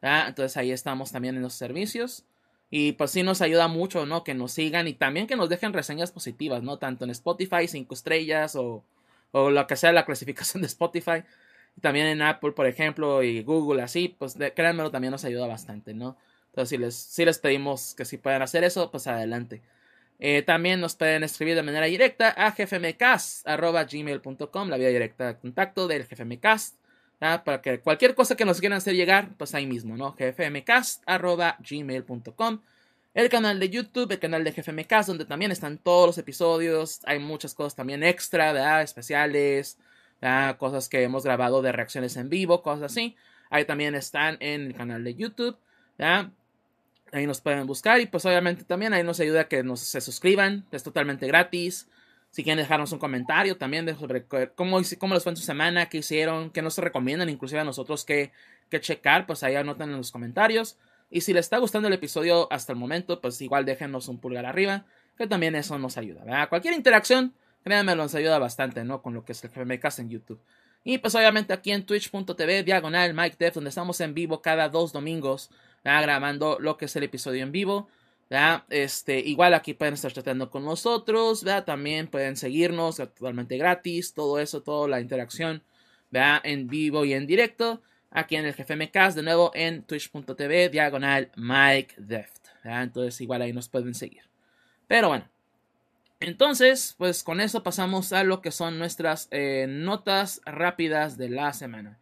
[0.02, 0.28] ¿verdad?
[0.28, 2.26] Entonces ahí estamos también en los servicios.
[2.72, 4.24] Y pues sí nos ayuda mucho, ¿no?
[4.24, 6.80] Que nos sigan y también que nos dejen reseñas positivas, ¿no?
[6.80, 8.84] Tanto en Spotify, cinco estrellas o,
[9.32, 11.24] o lo que sea la clasificación de Spotify
[11.80, 16.18] también en Apple, por ejemplo, y Google, así, pues créanmelo, también nos ayuda bastante, ¿no?
[16.48, 19.62] Entonces, si les, si les pedimos que si puedan hacer eso, pues adelante.
[20.20, 25.88] Eh, también nos pueden escribir de manera directa a gfmcast.gmail.com, la vía directa de contacto
[25.88, 26.76] del gfmcast,
[27.22, 30.16] para que cualquier cosa que nos quieran hacer llegar, pues ahí mismo, ¿no?
[30.18, 32.62] gfmcast.gmail.com.
[33.14, 37.20] El canal de YouTube, el canal de GFMcast, donde también están todos los episodios, hay
[37.20, 38.82] muchas cosas también extra.
[38.82, 39.78] Especiales,
[40.58, 43.16] cosas que hemos grabado de reacciones en vivo, cosas así.
[43.52, 45.56] Ahí también están en el canal de YouTube.
[46.00, 50.02] Ahí nos pueden buscar y pues obviamente también ahí nos ayuda a que nos se
[50.02, 50.66] suscriban.
[50.72, 51.88] Es totalmente gratis.
[52.32, 55.88] Si quieren dejarnos un comentario también de sobre cómo, cómo les fue en su semana,
[55.90, 58.32] qué hicieron, qué nos recomiendan, inclusive a nosotros que,
[58.70, 60.78] que checar, pues ahí anotan en los comentarios.
[61.10, 64.46] Y si les está gustando el episodio hasta el momento, pues igual déjenos un pulgar
[64.46, 64.86] arriba,
[65.18, 66.48] que también eso nos ayuda.
[66.48, 69.02] Cualquier interacción Créanme, nos ayuda bastante, ¿no?
[69.02, 70.42] Con lo que es el GFMcast en YouTube.
[70.84, 74.92] Y pues obviamente aquí en twitch.tv diagonal Mike Def, donde estamos en vivo cada dos
[74.92, 75.52] domingos,
[75.84, 77.88] grabando lo que es el episodio en vivo.
[78.70, 84.62] Este, igual aquí pueden estar tratando con nosotros, también pueden seguirnos totalmente gratis, todo eso,
[84.62, 85.64] toda la interacción
[86.44, 87.82] en vivo y en directo.
[88.10, 92.48] Aquí en el GFMcast, de nuevo en twitch.tv diagonal Mike Deft.
[92.64, 94.24] Entonces igual ahí nos pueden seguir.
[94.88, 95.30] Pero bueno,
[96.20, 101.54] entonces, pues con eso pasamos a lo que son nuestras eh, notas rápidas de la
[101.54, 102.01] semana.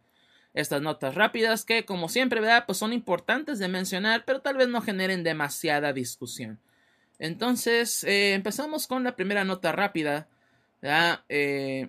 [0.52, 2.64] Estas notas rápidas que, como siempre, ¿verdad?
[2.66, 6.58] Pues son importantes de mencionar, pero tal vez no generen demasiada discusión.
[7.18, 10.28] Entonces, eh, empezamos con la primera nota rápida.
[11.28, 11.88] Eh,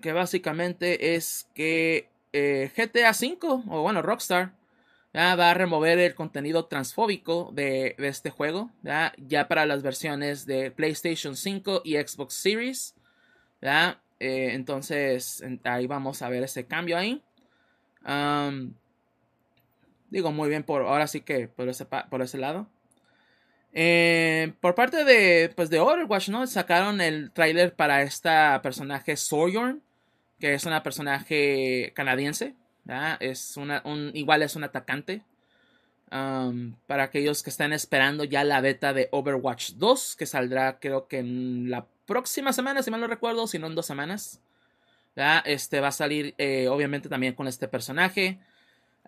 [0.00, 4.52] que básicamente es que GTA V, o bueno, Rockstar,
[5.14, 11.36] va a remover el contenido transfóbico de, este juego, ya para las versiones de PlayStation
[11.36, 12.94] 5 y Xbox Series.
[13.62, 17.22] Eh, entonces ahí vamos a ver ese cambio ahí.
[20.10, 22.68] Digo muy bien por ahora sí que por ese, por ese lado.
[23.72, 26.46] Eh, por parte de, pues de Overwatch, ¿no?
[26.46, 29.82] Sacaron el tráiler para esta personaje Sojourn,
[30.40, 32.56] que es una personaje canadiense,
[33.20, 35.22] es una, un, igual es un atacante.
[36.08, 41.18] para aquellos que están esperando ya la beta de Overwatch 2, que saldrá creo que
[41.18, 44.40] en la próxima semana, si mal no recuerdo, si no en dos semanas.
[45.16, 48.40] Este va a salir eh, obviamente también con este personaje.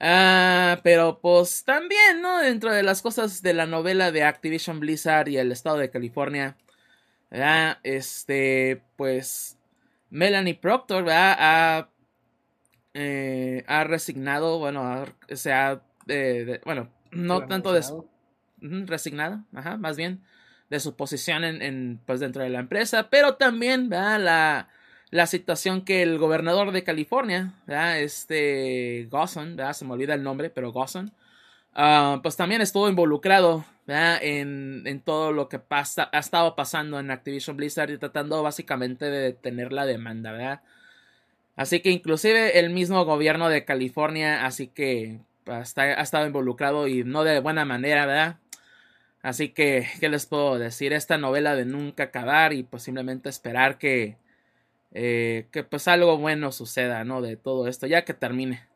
[0.01, 2.39] Ah, pero pues también, ¿no?
[2.39, 6.57] Dentro de las cosas de la novela de Activision Blizzard y el estado de California.
[7.83, 9.59] Este, pues
[10.11, 11.89] Melanie Proctor ¿verdad?
[12.95, 15.83] Eh, ha resignado, bueno, se ha,
[16.65, 17.83] bueno, no tanto de...
[18.61, 20.23] resignado, ajá, más bien,
[20.69, 24.69] de su posición en, pues dentro de la empresa, pero también, La,
[25.13, 30.73] la situación que el gobernador de California, este Gosson, se me olvida el nombre, pero
[30.73, 31.13] Gosson,
[31.75, 37.11] ah, pues también estuvo involucrado en, en, todo lo que pasa, ha estado pasando en
[37.11, 40.63] Activision Blizzard y tratando básicamente de detener la demanda, ¿verdad?
[41.57, 47.05] Así que inclusive el mismo gobierno de California, así que hasta, ha estado involucrado y
[47.05, 48.37] no de buena manera, ¿verdad?
[49.23, 50.95] Así que, ¿qué les puedo decir?
[50.95, 54.17] Esta novela de nunca acabar y posiblemente esperar que,
[54.95, 57.23] eh, que pues algo bueno suceda, ¿no?
[57.23, 58.67] De todo esto, ya que termine.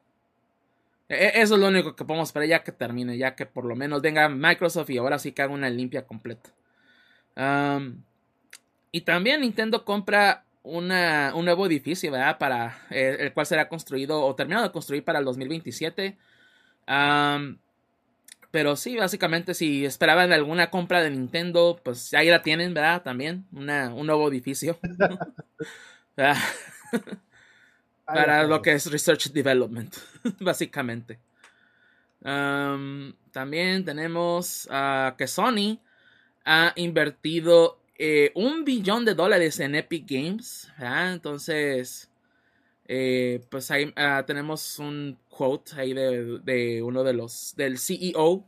[1.08, 3.76] E, eso es lo único que podemos esperar, ya que termine, ya que por lo
[3.76, 6.50] menos venga Microsoft y ahora sí que haga una limpia completa.
[8.92, 12.38] y también Nintendo compra una, un nuevo edificio, ¿verdad?
[12.38, 16.16] Para eh, el cual será construido o terminado de construir para el 2027.
[18.50, 23.02] Pero sí, básicamente si esperaban alguna compra de Nintendo, pues ahí la tienen, ¿verdad?
[23.02, 24.78] También, una, un nuevo edificio.
[28.04, 29.94] Para lo que es Research Development,
[30.40, 31.18] básicamente.
[32.22, 34.68] también tenemos
[35.16, 35.78] que Sony
[36.44, 40.70] ha invertido eh, un billón de dólares en Epic Games.
[40.78, 42.10] Entonces,
[42.86, 48.44] eh, pues ahí ah, tenemos un quote ahí de, uno de los, del CEO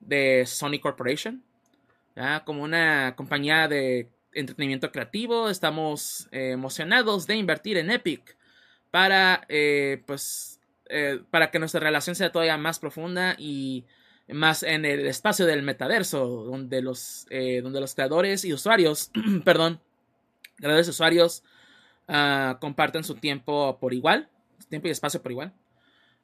[0.00, 1.42] de Sony Corporation.
[2.44, 8.36] Como una compañía de entretenimiento creativo, estamos eh, emocionados de invertir en Epic
[8.90, 10.58] para, eh, pues,
[11.30, 13.84] para que nuestra relación sea todavía más profunda y
[14.26, 19.12] más en el espacio del metaverso, donde los, donde los creadores y usuarios,
[19.44, 19.80] perdón,
[20.56, 21.44] creadores y usuarios
[22.12, 24.28] Ah, comparten su tiempo por igual,
[24.68, 25.52] tiempo y espacio por igual.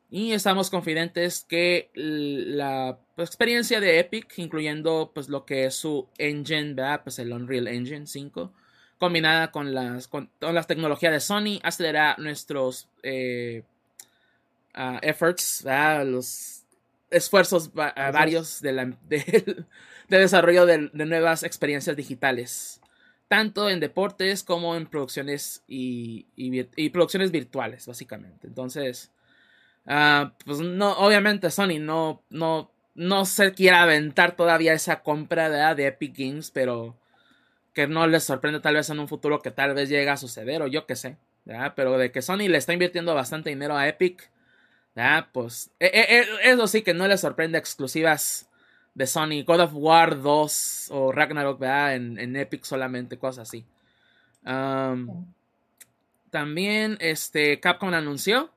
[0.09, 6.77] Y estamos confidentes que la experiencia de Epic, incluyendo pues lo que es su engine,
[7.03, 8.53] pues el Unreal Engine 5,
[8.99, 13.65] combinada con las, con, las tecnologías de Sony, acelerará nuestros eh,
[14.75, 15.65] ah, efforts,
[16.05, 16.63] los
[17.11, 19.67] esfuerzos varios de, de,
[20.09, 22.81] desarrollo de nuevas experiencias digitales
[23.29, 26.27] tanto en deportes como en producciones y,
[26.91, 28.47] producciones virtuales, básicamente.
[28.47, 29.11] Entonces,
[29.87, 35.75] ah, pues no, obviamente Sony no, no, no se quiere aventar todavía esa compra de,
[35.75, 36.97] de Epic Games, pero
[37.73, 40.63] que no les sorprende tal vez en un futuro que tal vez llegue a suceder
[40.63, 41.19] o yo qué sé,
[41.75, 44.31] pero de que Sony le está invirtiendo bastante dinero a Epic,
[45.33, 48.49] pues e, e, e, eso sí que no les sorprende exclusivas
[48.95, 51.97] de Sony, God of War 2 o Ragnarok, ¿verdad?
[51.97, 53.67] En, Epic solamente, cosas así.
[56.31, 58.51] también este, Capcom anunció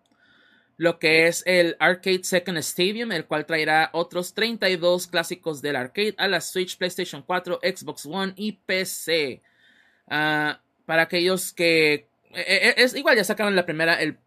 [0.79, 6.15] lo que es el Arcade Second Stadium, el cual traerá otros 32 clásicos del arcade
[6.17, 9.41] a la Switch, PlayStation 4, Xbox One y PC.
[10.07, 12.07] Ah, para aquellos que...
[12.31, 14.19] E, e, es igual, ya sacaron la primera, el,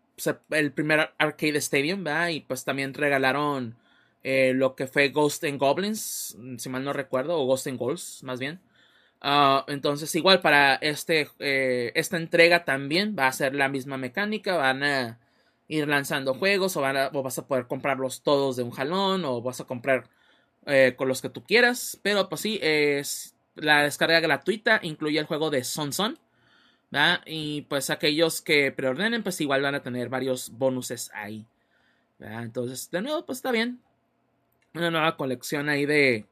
[0.50, 2.28] el primer Arcade Stadium, ¿verdad?
[2.28, 3.74] Y pues también regalaron
[4.22, 8.22] eh, lo que fue Ghost and Goblins, si mal no recuerdo, o Ghost and Ghouls,
[8.24, 8.60] más bien.
[9.22, 14.58] Ah, entonces, igual para este, eh, esta entrega también va a ser la misma mecánica,
[14.58, 15.21] van a
[15.72, 19.64] ir lanzando juegos o, vas a poder comprarlos todos de un jalón o vas a
[19.64, 20.08] comprar
[20.66, 25.26] eh, con los que tú quieras, pero pues sí, es la descarga gratuita incluye el
[25.26, 26.18] juego de Son Son.
[27.24, 31.46] Y pues aquellos que preordenen, pues igual van a tener varios bonuses ahí.
[32.20, 33.80] Entonces, de nuevo, pues está bien
[34.74, 36.26] una nueva colección ahí de,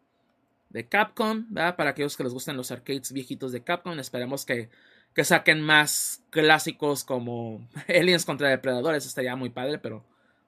[0.70, 1.76] de Capcom, ¿verdad?
[1.76, 4.68] Para aquellos que les gustan los arcades viejitos de Capcom, esperemos que,
[5.14, 10.04] que saquen más clásicos como Aliens contra Depredadores, estaría muy padre, pero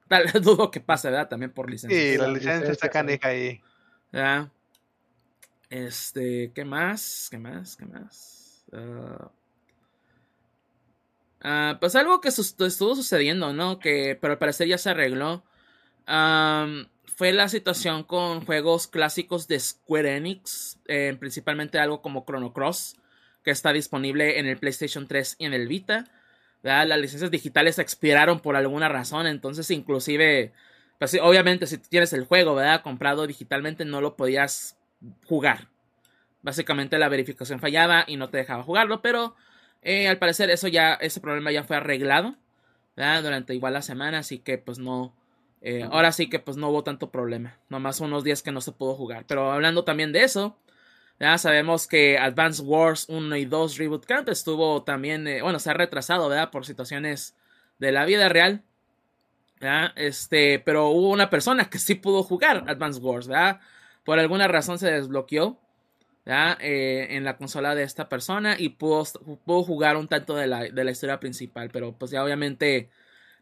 [0.07, 1.29] tal vez dudo que pase, ¿verdad?
[1.29, 1.99] También por licencia.
[1.99, 3.61] Sí, la licencia está canija ahí.
[4.11, 4.49] ¿verdad?
[5.69, 7.27] Este, ¿qué más?
[7.31, 7.75] ¿Qué más?
[7.75, 8.65] ¿Qué más?
[8.71, 9.31] Ah,
[11.41, 13.79] ah, pues algo que estuvo sucediendo, ¿no?
[13.79, 15.43] Que, pero al parecer ya se arregló
[17.15, 22.97] fue la situación con juegos clásicos de Square Enix, eh, principalmente algo como Chrono Cross,
[23.43, 26.05] que está disponible en el PlayStation 3 y en el Vita.
[26.61, 30.53] Las licencias digitales expiraron por alguna razón, entonces inclusive,
[30.97, 32.81] pues obviamente si tienes el juego, ¿verdad?
[32.81, 34.77] Comprado digitalmente no lo podías
[35.25, 35.67] jugar.
[36.41, 39.35] Básicamente la verificación fallaba y no te dejaba jugarlo, pero
[39.81, 42.35] eh, al parecer eso ya, ese problema ya fue arreglado,
[42.95, 45.15] Durante igual la semana, así que pues no,
[45.61, 47.57] eh, ahora sí que pues no hubo tanto problema.
[47.69, 49.25] Nomás unos días que no se pudo jugar.
[49.27, 50.55] Pero hablando también de eso,
[51.19, 55.69] ya sabemos que Advance Wars 1 y 2 Reboot Camp estuvo también, eh, bueno, se
[55.69, 56.51] ha retrasado, ¿verdad?
[56.51, 57.35] Por situaciones
[57.79, 58.63] de la vida real.
[59.95, 63.61] Este, pero hubo una persona que sí pudo jugar Advance Wars, ¿verdad?
[64.03, 65.57] Por alguna razón se desbloqueó,
[66.25, 69.03] eh, en la consola de esta persona y pudo,
[69.45, 71.69] pudo jugar un tanto de la, de la historia principal.
[71.71, 72.89] Pero pues ya obviamente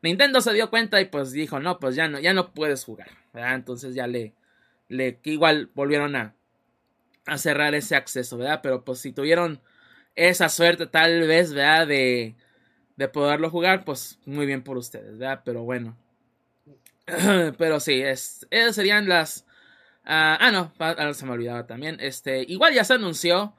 [0.01, 3.09] Nintendo se dio cuenta y pues dijo, no, pues ya no, ya no puedes jugar.
[3.33, 3.55] ¿verdad?
[3.55, 4.33] Entonces ya le,
[4.89, 6.35] le igual volvieron a,
[7.25, 8.61] a cerrar ese acceso, ¿verdad?
[8.63, 9.61] Pero pues si tuvieron
[10.15, 11.87] esa suerte tal vez, ¿verdad?
[11.87, 12.35] De,
[12.95, 15.41] de poderlo jugar, pues muy bien por ustedes, ¿verdad?
[15.45, 15.97] Pero bueno.
[17.57, 19.45] Pero sí, es, esas serían las...
[20.05, 21.97] ah, ah no, se me olvidaba también.
[21.99, 23.55] Este, igual ya se anunció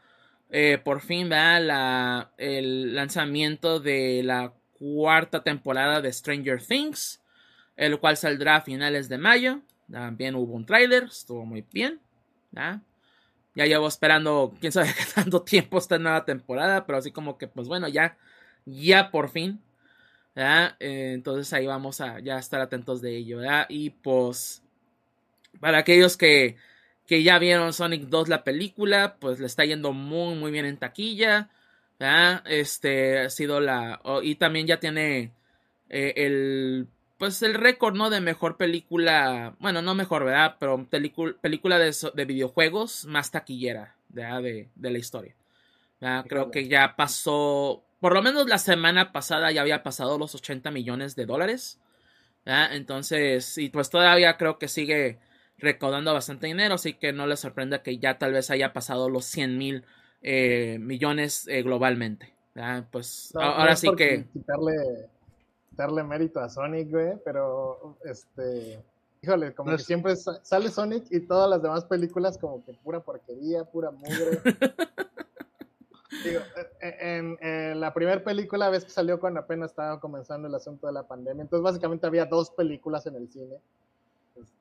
[0.50, 1.62] eh, por fin, ¿verdad?
[1.62, 7.20] La, el lanzamiento de la cuarta temporada de Stranger Things,
[7.76, 9.60] el cual saldrá a finales de mayo.
[9.90, 12.00] También hubo un tráiler, estuvo muy bien.
[13.54, 17.48] Ya llevo esperando, quién sabe qué tanto tiempo esta nueva temporada, pero así como que,
[17.48, 18.16] pues bueno, ya,
[18.66, 19.60] ya por fin.
[20.34, 23.40] Eh, entonces ahí vamos a ya estar atentos de ello.
[23.68, 24.62] Y pues,
[25.60, 26.56] Para aquellos que,
[27.06, 30.78] que ya vieron Sonic 2 la película, pues le está yendo muy, muy bien en
[30.78, 31.50] taquilla.
[32.46, 34.00] Este ha sido la.
[34.22, 35.32] y también ya tiene
[35.88, 36.88] eh, el.
[37.22, 38.10] Pues el récord, ¿no?
[38.10, 39.54] De mejor película.
[39.60, 40.56] Bueno, no mejor, ¿verdad?
[40.58, 45.36] Pero película de, de, videojuegos más taquillera De, de la historia.
[46.26, 47.84] Creo que ya pasó.
[48.00, 51.78] Por lo menos la semana pasada ya había pasado los 80 millones de dólares.
[52.44, 55.20] Entonces, y pues todavía creo que sigue
[55.58, 59.26] recaudando bastante dinero, así que no le sorprenda que ya tal vez haya pasado los
[59.26, 59.84] 100 mil
[60.22, 62.34] eh, millones eh, globalmente.
[62.90, 64.26] Pues ahora sí que...
[64.32, 65.08] Quitarle,
[65.82, 68.82] quitarle mérito a Sonic, güey, pero este...
[69.24, 73.64] Híjole, como que siempre sale Sonic y todas las demás películas como que pura porquería,
[73.64, 74.40] pura mugre.
[76.24, 76.40] Digo,
[76.80, 80.92] e, en, la primera película, ves que salió cuando apenas estaba comenzando el asunto de
[80.92, 81.42] la pandemia.
[81.42, 83.58] Entonces, básicamente había dos películas en el cine.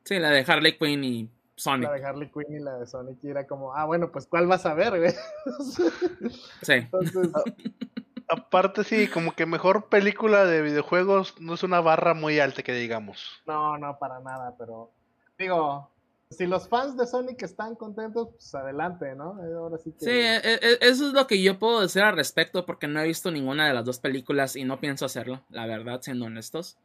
[0.03, 1.89] Sí, la de Harley Quinn y Sonic.
[1.89, 3.17] La de Harley Quinn y la de Sonic.
[3.23, 5.13] Y era como, ah, bueno, pues ¿cuál vas a ver, güey?
[6.61, 6.73] sí.
[6.73, 7.31] Entonces.
[8.31, 12.73] Aparte, sí, como que mejor película de videojuegos no es una barra muy alta que
[12.73, 13.41] digamos.
[13.45, 14.89] No, no, para nada, pero
[15.37, 15.91] digo,
[16.29, 19.37] si los fans de Sonic están contentos, pues adelante, ¿no?
[19.43, 20.05] Eh, ahora sí que...
[20.05, 23.07] Sí, e, e, eso es lo que yo puedo decir al respecto porque no he
[23.07, 26.77] visto ninguna de las dos películas y no pienso hacerlo, la verdad, siendo honestos.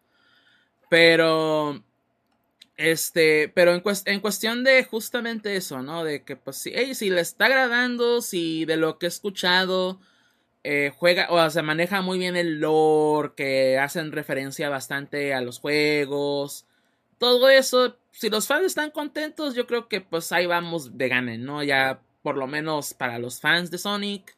[0.88, 1.80] Pero
[2.76, 6.02] este, pero en, en, cuestión de justamente eso, ¿no?
[6.02, 10.00] De que, pues, si, si le está agradando, si de lo que he escuchado,
[10.68, 15.60] eh, juega, o se maneja muy bien el lore, que hacen referencia bastante a los
[15.60, 16.66] juegos,
[17.18, 21.38] todo eso, si los fans están contentos, yo creo que, pues, ahí vamos de gane,
[21.38, 21.62] ¿no?
[21.62, 24.36] Ya, por lo menos para los fans de Sonic,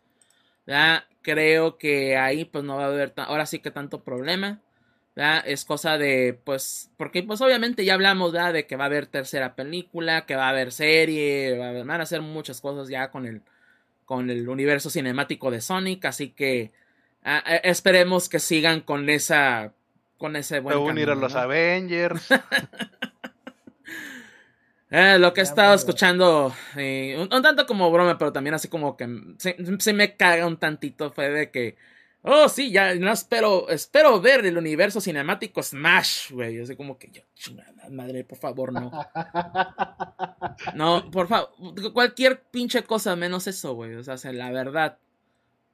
[1.23, 4.61] creo que ahí, pues, no va a haber, ahora sí que tanto problema.
[5.47, 9.57] Es cosa de, pues, porque pues obviamente ya hablamos, De que va a haber tercera
[9.57, 13.43] película, que va a haber serie, van a hacer muchas cosas ya con el,
[14.09, 16.73] con el universo cinemático de Sonic, así que
[17.63, 19.75] esperemos que sigan con esa,
[20.17, 22.27] con ese buen unir a los Avengers.
[24.91, 29.07] Eh, lo que he estado escuchando, un, tanto como broma, pero también así como que
[29.37, 31.77] se, me caga un tantito, fue de que
[32.31, 36.61] Oh, sí, ya no espero, espero ver el universo cinemático Smash, güey.
[36.61, 38.91] Así como que yo, chingada madre, por favor, no.
[40.75, 41.51] No, por favor,
[41.95, 43.95] cualquier pinche cosa menos eso, güey.
[43.95, 44.99] O sea, la verdad,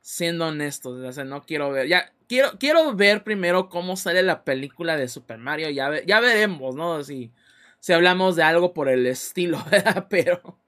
[0.01, 1.89] siendo honesto, o sea, no quiero ver.
[1.89, 5.71] Ya, quiero, quiero ver primero cómo sale la película de Super Mario.
[5.71, 7.03] Ya, ya veremos, ¿no?
[7.03, 7.33] Si,
[7.81, 10.07] si hablamos de algo por el estilo, ¿verdad?
[10.09, 10.61] Pero.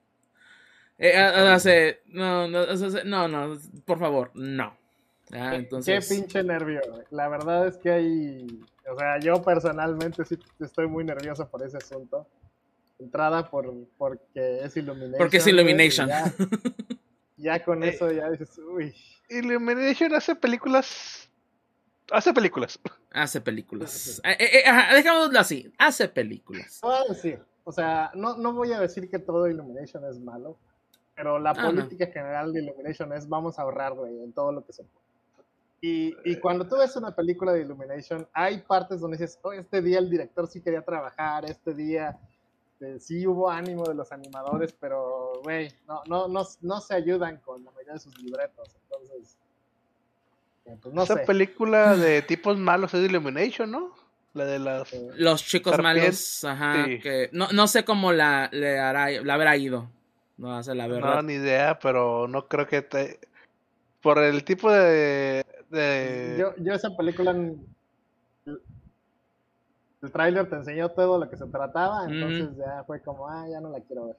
[0.99, 2.67] Eh, no, no,
[3.05, 4.77] no, no, por favor, no.
[5.33, 6.09] Ah, entonces...
[6.09, 6.81] Qué pinche nervio.
[7.11, 8.47] La verdad es que hay.
[8.91, 12.27] O sea, yo personalmente sí estoy muy nervioso por ese asunto.
[12.99, 15.19] Entrada por porque es Illumination.
[15.19, 16.09] Porque es Illumination.
[17.39, 18.95] Ya, con eh, eso ya dices, uy.
[19.29, 21.31] Illumination hace películas.
[22.11, 22.81] Hace películas.
[23.13, 24.23] Hace películas.
[24.25, 25.71] Eh, eh, dejámoslo así.
[25.77, 26.81] Hace películas.
[27.65, 30.57] O sea, no, no voy a decir que todo Illumination es malo.
[31.15, 34.65] Pero la ah, política general de Illumination es vamos a ahorrar, güey, en todo lo
[34.65, 35.06] que se puede.
[35.87, 39.81] Y, y, cuando tú ves una película de Illumination, hay partes donde dices, oh, este
[39.83, 42.19] día el director sí quería trabajar, este día
[42.79, 47.39] este, sí hubo ánimo de los animadores, pero, güey, no, no, no, no se ayudan
[47.39, 48.77] con la mayoría de sus libretos.
[48.83, 49.39] Entonces,
[50.67, 53.95] eh, pues no Esa película de tipos malos es Illumination, ¿no?
[54.35, 54.93] La de las...
[55.15, 59.89] los chicos malos, ajá, que no, no sé cómo la, le hará, la habrá ido.
[60.37, 61.15] No hace la verdad.
[61.15, 63.21] No, ni idea, pero no creo que te...
[64.03, 67.61] Por el tipo de, yo, yo esa película, el,
[70.13, 73.71] tráiler te enseñó todo lo que se trataba, entonces ya fue como, ah, ya no
[73.71, 74.17] la quiero ver.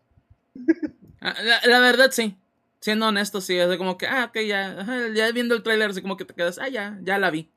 [1.20, 1.34] Ah,
[1.66, 2.38] la, verdad, sí.
[2.80, 4.86] Siendo honesto, sí, es como que, ah, ok, ya,
[5.16, 7.50] ya viendo el tráiler, así como que te quedas, ah, ya, ya la vi.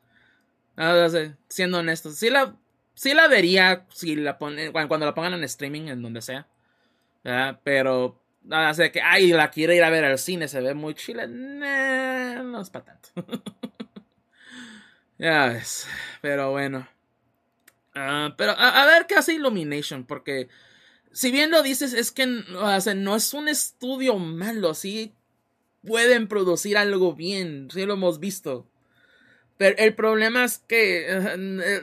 [0.79, 1.09] Ah,
[1.47, 2.57] siendo honesto, sí la,
[2.95, 6.49] sí la vería si la pone, cuando la pongan en streaming, en donde sea.
[7.65, 10.95] Pero nada, sé que, ay, la quiero ir a ver al cine, se ve muy
[10.95, 11.27] chile.
[11.29, 13.11] no es para tanto.
[15.21, 15.87] Ya ves.
[16.23, 16.89] Pero bueno.
[17.95, 20.07] Ah, pero a, ver qué hace Illumination.
[20.07, 20.49] Porque
[21.13, 24.73] si bien lo dices, es que no es un estudio malo.
[24.73, 25.13] Sí
[25.87, 27.69] pueden producir algo bien.
[27.71, 28.67] Sí lo hemos visto.
[29.59, 31.83] Pero el problema es que eh,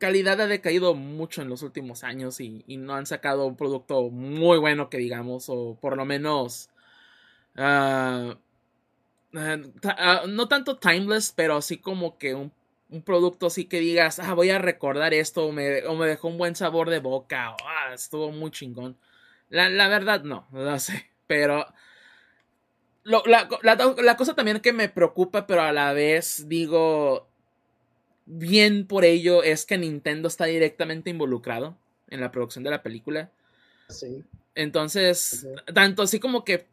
[0.00, 4.58] calidad ha decaído mucho en los últimos años y, no han sacado un producto muy
[4.58, 5.48] bueno que digamos.
[5.48, 6.70] O por lo menos...
[7.56, 8.36] Ah,
[9.34, 14.34] eh, ah, no tanto timeless, pero así como que un producto así que digas, ah,
[14.34, 18.32] voy a recordar esto, o me, dejó un buen sabor de boca, o ah, estuvo
[18.32, 18.98] muy chingón.
[19.48, 21.66] La, verdad, no, no sé, pero
[23.04, 27.29] la, cosa también que me preocupa, pero a la vez digo,
[28.38, 31.76] bien por ello, es que Nintendo está directamente involucrado
[32.08, 33.30] en la producción de la película.
[33.88, 34.24] Sí.
[34.54, 36.66] Entonces, tanto así como que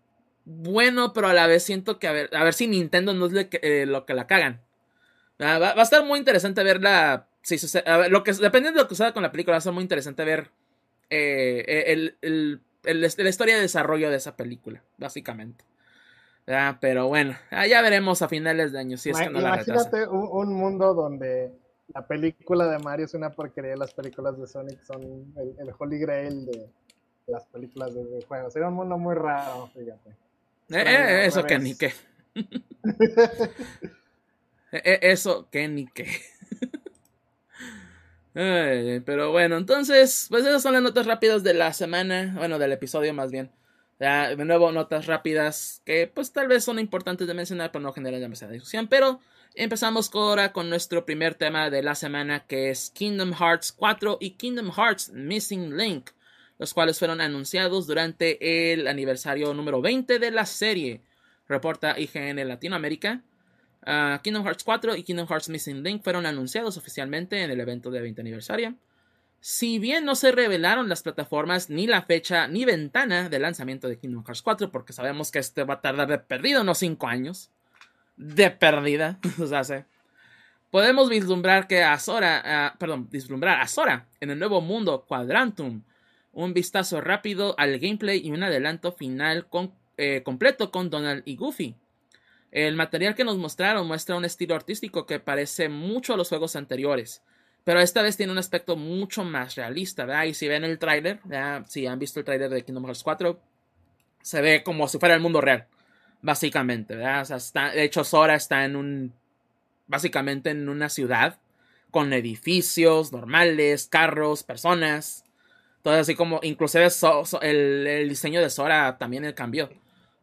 [0.49, 3.47] bueno, pero a la vez siento que a ver, a ver si Nintendo no es
[3.51, 4.61] eh, lo que la cagan.
[5.39, 7.27] Ah, va, va, a estar muy interesante verla.
[7.41, 9.61] Si a ver, lo que, dependiendo de lo que suceda con la película, va a
[9.61, 10.51] ser muy interesante ver
[11.09, 15.65] eh, el, el, el, la historia de desarrollo de esa película, básicamente.
[16.47, 20.01] Ah, pero bueno, ah, ya veremos a finales de año si es que no Imagínate
[20.01, 21.51] la un, un, mundo donde
[21.93, 25.73] la película de Mario es una porquería y las películas de Sonic son el, el
[25.77, 26.69] Holy Grail de
[27.27, 28.53] las películas de juegos.
[28.53, 30.09] Sería un mundo muy raro, fíjate.
[30.09, 30.15] Eh,
[30.69, 31.93] eh, eso que ni qué.
[34.71, 36.07] Eh, eso que ni qué.
[38.33, 43.13] pero bueno, entonces, pues esas son las notas rápidas de la semana, bueno, del episodio
[43.13, 43.49] más bien.
[43.99, 48.19] De nuevo, notas rápidas que pues tal vez son importantes de mencionar, pero no generan
[48.21, 48.87] demasiada discusión.
[48.87, 49.19] Pero
[49.55, 54.31] empezamos ahora con nuestro primer tema de la semana, que es Kingdom Hearts 4 y
[54.31, 56.11] Kingdom Hearts Missing Link,
[56.59, 61.01] los cuales fueron anunciados durante el aniversario número 20 de la serie,
[61.47, 63.23] reporta IGN Latinoamérica.
[63.81, 67.89] Uh, Kingdom Hearts 4 y Kingdom Hearts Missing Link fueron anunciados oficialmente en el evento
[67.89, 68.75] de 20 aniversario.
[69.39, 73.97] Si bien no se revelaron las plataformas, ni la fecha, ni ventana de lanzamiento de
[73.97, 77.51] Kingdom Hearts 4, porque sabemos que este va a tardar de perdido unos 5 años.
[78.15, 79.19] De perdida.
[79.39, 79.47] o
[80.71, 85.83] Podemos vislumbrar que Azora, uh, perdón, vislumbrar a Sora en el nuevo mundo Quadrantum.
[86.33, 89.47] Un vistazo rápido al gameplay y un adelanto final
[89.97, 91.75] eh, completo con Donald y Goofy.
[92.51, 96.55] El material que nos mostraron muestra un estilo artístico que parece mucho a los juegos
[96.55, 97.21] anteriores
[97.67, 100.23] pero esta vez tiene un aspecto mucho más realista, ¿verdad?
[100.23, 101.19] Y si ven el tráiler,
[101.67, 103.37] si han visto el tráiler de Kingdom Hearts 4,
[104.21, 105.67] se ve como si fuera el mundo real,
[106.21, 107.23] básicamente, ¿verdad?
[107.23, 109.13] O sea, está, de hecho, Sora está en un,
[109.85, 111.39] básicamente en una ciudad
[111.91, 115.25] con edificios normales, carros, personas,
[115.81, 116.87] todo así como, inclusive
[117.41, 119.69] el, el, diseño de Sora también cambió,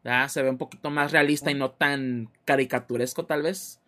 [0.02, 0.28] ¿verdad?
[0.28, 3.80] Se ve un poquito más realista y no tan caricaturesco tal vez.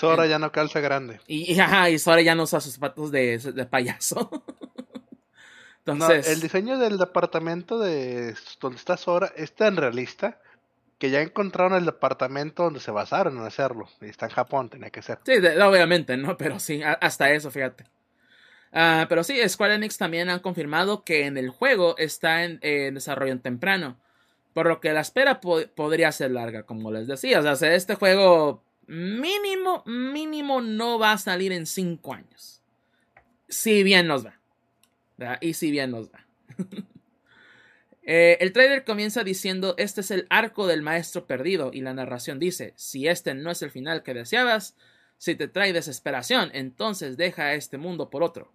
[0.00, 1.20] Sora ya no calza grande.
[1.26, 4.30] Y, y, Sora ya no usa sus zapatos de, de payaso.
[5.86, 6.28] Entonces...
[6.28, 10.40] el diseño del departamento de donde está Sora es tan realista
[10.98, 13.88] que ya encontraron el departamento donde se basaron en hacerlo.
[14.00, 15.18] Y está en Japón, tenía que ser.
[15.24, 16.36] Sí, obviamente, ¿no?
[16.38, 17.84] Pero sí, hasta eso, fíjate.
[18.72, 23.32] Uh, pero sí, Square Enix también han confirmado que en el juego está en, desarrollo
[23.32, 23.96] en temprano.
[24.52, 27.40] Por lo que la espera podría ser larga, como les decía.
[27.40, 32.62] O sea, este juego mínimo, mínimo no va a salir en 5 años.
[33.48, 34.38] Si bien nos va.
[35.40, 36.26] Y si bien nos va.
[38.02, 42.38] eh, el trailer comienza diciendo, este es el arco del maestro perdido y la narración
[42.38, 44.76] dice, si este no es el final que deseabas,
[45.18, 48.52] si te trae desesperación, entonces deja este mundo por otro.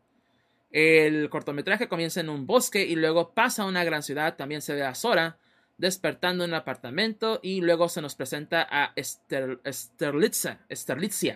[0.71, 4.73] El cortometraje comienza en un bosque y luego pasa a una gran ciudad, también se
[4.73, 5.37] ve a Sora,
[5.81, 10.59] despertando en un apartamento y luego se nos presenta a Ester, Esterlitza,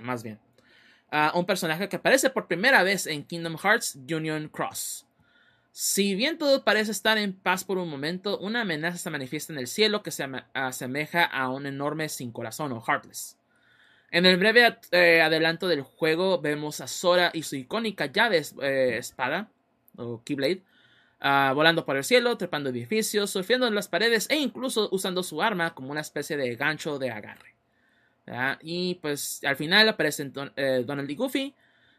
[0.04, 0.40] más bien,
[1.34, 5.08] un personaje que aparece por primera vez en Kingdom Hearts Union Cross.
[5.72, 9.60] Si bien todo parece estar en paz por un momento, una amenaza se manifiesta en
[9.60, 13.38] el cielo que se asemeja a un enorme sin corazón o Heartless.
[14.12, 18.98] En el breve eh, adelanto del juego vemos a Sora y su icónica llave eh,
[19.00, 19.50] espada
[19.98, 20.62] o Keyblade
[21.20, 25.42] Ah, volando por el cielo, trepando edificios, surfeando en las paredes e incluso usando su
[25.42, 27.56] arma como una especie de gancho de agarre.
[28.62, 31.54] Y pues al final aparecen eh, Donald y Goofy,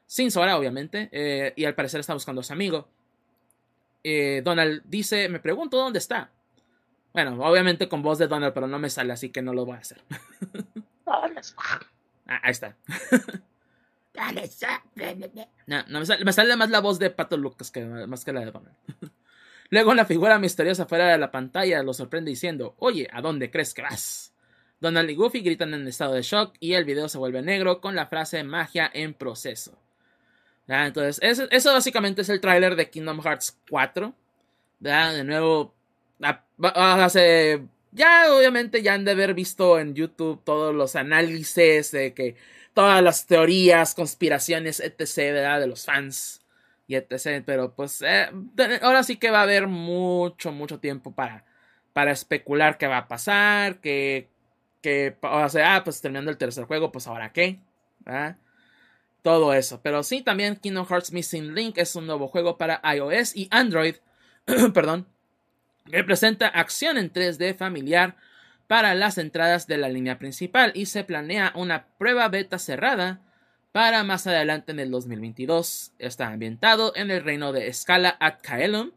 [0.06, 2.88] sin Sora obviamente, eh, y al parecer está buscando a su amigo.
[4.04, 6.30] Eh, Donald dice, me pregunto dónde está.
[7.12, 9.76] Bueno, obviamente con voz de Donald, pero no me sale, así que no lo voy
[9.76, 10.02] a hacer.
[11.06, 11.30] ah,
[12.26, 12.76] ahí está.
[15.66, 18.76] No, me, sale, más la voz de Pato Lucas que más que la de Donald.
[19.70, 23.74] Luego la figura misteriosa fuera de la pantalla lo sorprende diciendo, oye, ¿a dónde crees
[23.74, 24.32] que vas?
[24.80, 27.96] Donald y Goofy gritan en estado de shock y el video se vuelve negro con
[27.96, 29.76] la frase magia en proceso.
[30.68, 34.12] Entonces, eso, básicamente es el tráiler de Kingdom Hearts 4.
[34.80, 35.74] De nuevo,
[37.92, 42.36] ya obviamente ya han de haber visto en YouTube todos los análisis de que
[42.76, 45.60] todas las teorías, conspiraciones, etc., ¿verdad?
[45.60, 46.42] De los fans
[46.86, 47.42] y etc.
[47.46, 48.28] Pero pues eh,
[48.82, 51.46] ahora sí que va a haber mucho, mucho tiempo para,
[51.94, 54.28] para especular qué va a pasar, que,
[54.82, 57.60] que, o sea, ah, pues terminando el tercer juego, pues ahora qué,
[59.22, 59.80] todo eso.
[59.82, 63.94] Pero sí, también Kingdom Hearts Missing Link es un nuevo juego para iOS y Android.
[64.74, 65.06] Perdón.
[65.90, 68.16] Que presenta acción en 3D familiar
[68.66, 73.20] para las entradas de la línea principal y se planea una prueba beta cerrada
[73.72, 75.92] para más adelante en el 2022.
[75.98, 78.92] Está ambientado en el reino de Scala Ad Caelum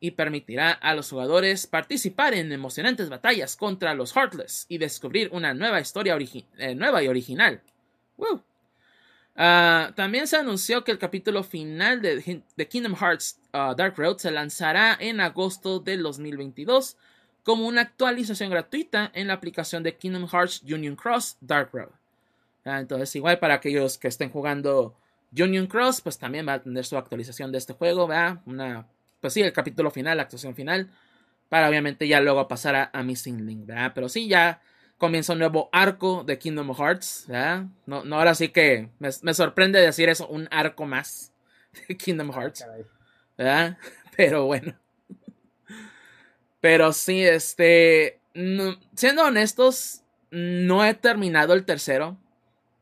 [0.00, 5.52] y permitirá a los jugadores participar en emocionantes batallas contra los Heartless y descubrir una
[5.52, 6.16] nueva historia
[6.58, 7.60] eh, nueva y original.
[9.36, 14.30] Ah, también se anunció que el capítulo final de, Kingdom Hearts ah, Dark Road se
[14.30, 16.96] lanzará en agosto del 2022
[17.50, 21.88] como una actualización gratuita en la aplicación de Kingdom Hearts Union Cross Dark Road.
[22.64, 24.94] Ah, entonces, igual para aquellos que estén jugando
[25.36, 28.40] Union Cross, pues también va a tener su actualización de este juego, ¿verdad?
[28.46, 28.86] Una,
[29.20, 30.92] pues sí, el capítulo final, la actuación final,
[31.48, 33.90] para obviamente ya luego pasar a, Missing Link, ¿verdad?
[33.96, 34.62] Pero sí, ya
[34.96, 37.64] comienza un nuevo arco de Kingdom Hearts, ¿verdad?
[37.84, 41.32] No, no ahora sí que me, me sorprende decir eso, un arco más
[41.88, 42.64] de Kingdom Hearts,
[43.36, 43.76] ¿verdad?
[44.16, 44.72] Pero bueno.
[46.60, 48.20] Pero sí, este.
[48.94, 52.18] siendo honestos, no he terminado el tercero.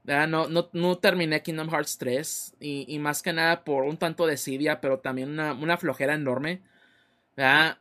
[0.04, 2.54] No, no, no, terminé Kingdom Hearts 3.
[2.60, 6.62] Y, más que nada por un tanto de desidia, pero también una, flojera enorme.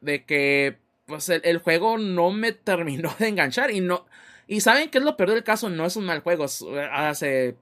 [0.02, 0.78] De que
[1.08, 3.72] pues el, juego no me terminó de enganchar.
[3.72, 4.06] Y no.
[4.48, 6.46] Y saben que es lo peor del caso, no es un mal juego.
[6.92, 7.58] Hace.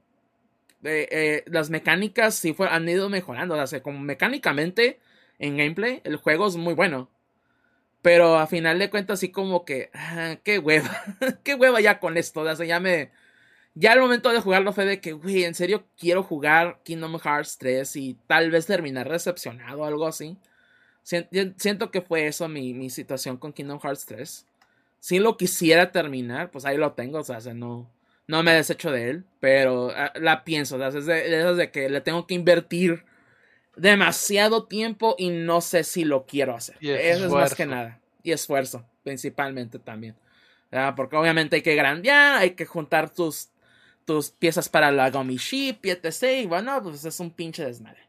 [0.84, 3.56] Eh, eh, las mecánicas sí fue, han ido mejorando.
[3.56, 5.00] Hace como mecánicamente
[5.40, 7.10] en gameplay, el juego es muy bueno.
[8.06, 10.91] Pero a final de cuentas, así como que, ah, qué hueva,
[11.43, 12.45] qué hueva ya con esto.
[12.64, 13.10] Ya me.
[13.74, 17.58] Ya el momento de jugarlo fue de que, güey, en serio quiero jugar Kingdom Hearts
[17.58, 20.38] 3 y tal vez terminar recepcionado o algo así.
[21.01, 24.45] Siento que fue eso mi, mi situación con Kingdom Hearts 3.
[24.99, 27.89] Si lo quisiera terminar, pues ahí lo tengo, o sea, no,
[28.28, 31.89] no me desecho de él, pero ah, la pienso, o sea, es de, de que
[31.89, 33.03] le tengo que invertir
[33.76, 36.78] demasiado tiempo y no sé si lo quiero hacer.
[36.82, 37.99] Eso es más que nada.
[38.23, 40.15] Y esfuerzo, principalmente también.
[40.95, 43.49] Porque obviamente hay que grandear, hay que juntar tus,
[44.03, 46.41] tus piezas para la Gummy Ship y etc.
[46.41, 48.01] Y bueno, pues es un pinche desmadre.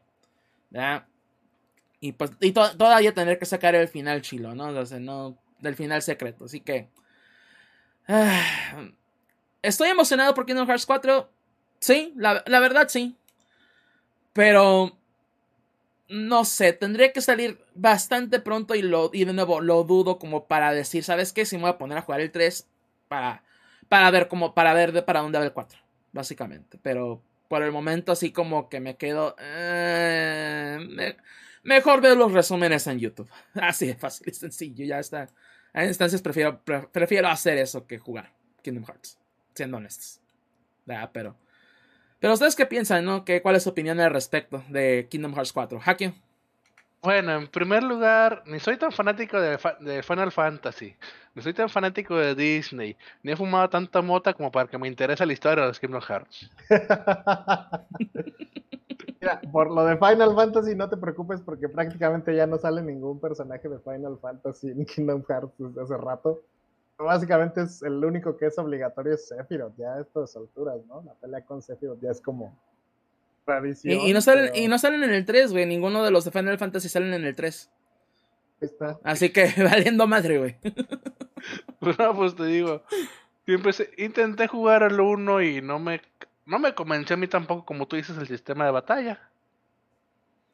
[1.99, 4.67] Y pues y todavía tener que sacar el final chilo, ¿no?
[4.67, 6.45] O sea, no del final secreto.
[6.45, 6.89] Así que.
[9.61, 11.29] estoy emocionado por Kingdom Hearts 4.
[11.79, 13.15] Sí, la, la verdad sí.
[14.33, 14.96] Pero
[16.09, 20.47] no sé, tendría que salir bastante pronto y, lo, y de nuevo lo dudo como
[20.47, 21.45] para decir, ¿sabes qué?
[21.45, 22.67] Si me voy a poner a jugar el 3
[23.07, 23.43] para,
[23.89, 25.79] para ver como, para ver de para dónde va el 4,
[26.13, 26.79] básicamente.
[26.81, 29.35] Pero por el momento así como que me quedo...
[29.39, 31.15] Eh,
[31.63, 33.29] mejor ver los resúmenes en YouTube.
[33.53, 35.29] Así de fácil y sencillo, ya está.
[35.73, 39.17] En instancias prefiero, prefiero hacer eso que jugar Kingdom Hearts,
[39.53, 40.21] siendo honestos.
[41.11, 41.35] Pero...
[42.19, 43.23] Pero ustedes qué piensan, ¿no?
[43.23, 45.79] ¿Qué, ¿Cuál es su opinión al respecto de Kingdom Hearts 4?
[45.85, 46.13] Haki.
[47.01, 49.57] Bueno, en primer lugar, ni soy tan fanático de,
[50.03, 50.95] Final Fantasy,
[51.35, 54.87] ni soy tan fanático de Disney, ni he fumado tanta mota como para que me
[54.87, 56.49] interese la historia de los Kingdom Hearts.
[59.21, 63.19] Mira, por lo de Final Fantasy no te preocupes porque prácticamente ya no sale ningún
[63.19, 66.41] personaje de Final Fantasy en Kingdom Hearts desde hace rato
[67.05, 71.03] básicamente es el único que es obligatorio es Sephiroth, ya a estas alturas, ¿no?
[71.03, 72.57] La pelea con Sephiroth ya es como
[73.45, 74.01] tradición.
[74.01, 76.57] Y, no, salen, y no salen en el 3, güey, ninguno de los de Final
[76.57, 77.69] Fantasy salen en el 3.
[78.61, 78.99] Está.
[79.03, 80.57] Así que valiendo madre, güey.
[81.99, 82.83] no, pues te digo,
[83.45, 86.01] siempre intenté jugar al 1 y no me,
[86.45, 89.29] no me convenció a mí tampoco, como tú dices, el sistema de batalla.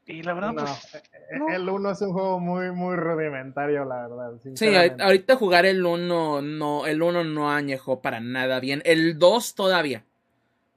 [0.06, 0.96] Y la verdad, pues.
[0.96, 1.02] Eh,
[1.32, 4.34] eh, el 1 es un juego muy, muy rudimentario, la verdad.
[4.56, 8.82] Sí, ahorita jugar el 1 no, el 1 no añejó para nada bien.
[8.86, 10.04] El 2 todavía.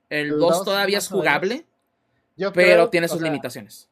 [0.08, 1.64] El, 2, todavía es jugable,
[2.54, 3.88] pero tiene sus limitaciones.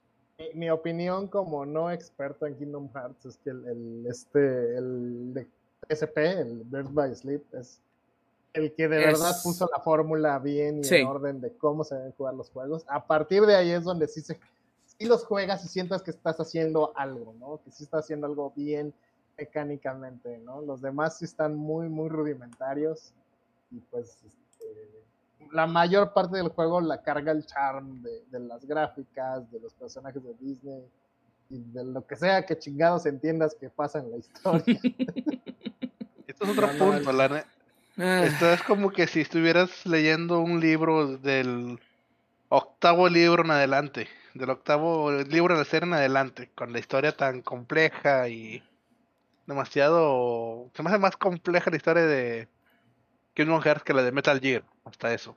[0.55, 5.47] Mi, opinión como no experto en Kingdom Hearts es que el, este, el de
[5.91, 7.81] SP, el Birth by Sleep, es
[8.53, 12.13] el que de verdad puso la fórmula bien y en orden de cómo se deben
[12.13, 12.85] jugar los juegos.
[12.87, 14.39] A partir de ahí es donde sí se
[14.99, 17.61] y los juegas y sientas que estás haciendo algo, ¿no?
[17.65, 18.95] Que sí estás haciendo algo bien
[19.37, 20.63] mecánicamente, ¿no?
[20.63, 23.13] Los demás sí están muy, muy rudimentarios
[23.71, 24.91] y pues este,
[25.53, 30.23] la mayor parte del juego la carga el charm de, las gráficas, de los personajes
[30.23, 30.85] de Disney
[31.51, 34.81] y de lo que sea que chingados entiendas que pasa en la historia.
[36.27, 37.45] Esto es otro punto, la
[37.97, 38.25] ah.
[38.25, 41.81] Esto es como que si estuvieras leyendo un libro del
[42.49, 47.41] octavo libro en adelante del octavo libro de ser en adelante, con la historia tan
[47.43, 48.63] compleja y
[49.47, 50.71] demasiado...
[50.75, 52.49] Se me hace más compleja la historia de
[53.35, 55.37] Kingdom Hearts que la de Metal Gear, hasta eso.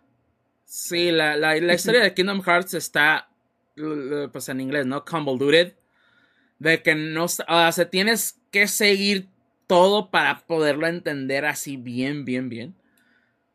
[0.66, 3.30] Sí, la, la, la historia de Kingdom Hearts está,
[4.32, 5.06] pues en inglés, ¿no?
[5.06, 5.76] Convoluted.
[6.60, 9.30] De que no, o sea, tienes que seguir
[9.68, 12.76] todo para poderlo entender así bien, bien, bien.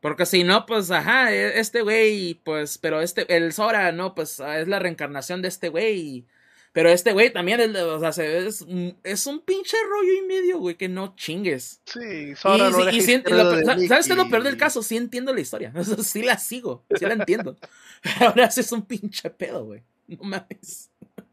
[0.03, 4.41] Porque si no, pues, ajá, e, este güey, pues, pero este, el Sora, no, pues,
[4.41, 6.27] es la reencarnación de este güey.
[6.73, 8.67] Pero este güey también, es, o sea, es,
[9.05, 11.83] es, un pinche rollo y medio, güey, que no chingues.
[11.85, 14.83] Sí, Sora y, y, ¿Sabes qué es lo peor del caso?
[14.83, 15.73] Sí entiendo la historia.
[16.03, 17.57] sí la sigo, sí la entiendo.
[18.21, 19.83] ahora sí es un pinche pedo, güey.
[20.09, 20.91] No mames.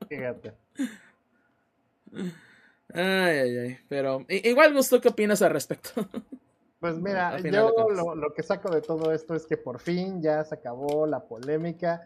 [0.07, 0.53] Fíjate.
[2.93, 3.77] Ay, ay, ay.
[3.89, 6.07] Pero igual, Gusto, ¿qué opinas al respecto?
[6.79, 7.73] Pues mira, yo
[8.15, 12.05] lo, que saco de todo esto es que por fin ya se acabó la polémica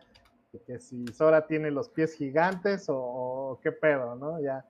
[0.52, 4.42] de que si Sora tiene los pies gigantes o, qué pedo, ¿no?
[4.42, 4.66] Ya,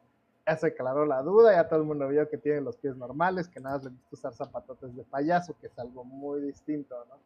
[0.45, 3.47] ya se aclaró la duda, ya todo el mundo vio que tiene los pies normales,
[3.47, 7.17] que nada le gusta usar zapatotes de payaso, que es algo muy distinto, ¿no?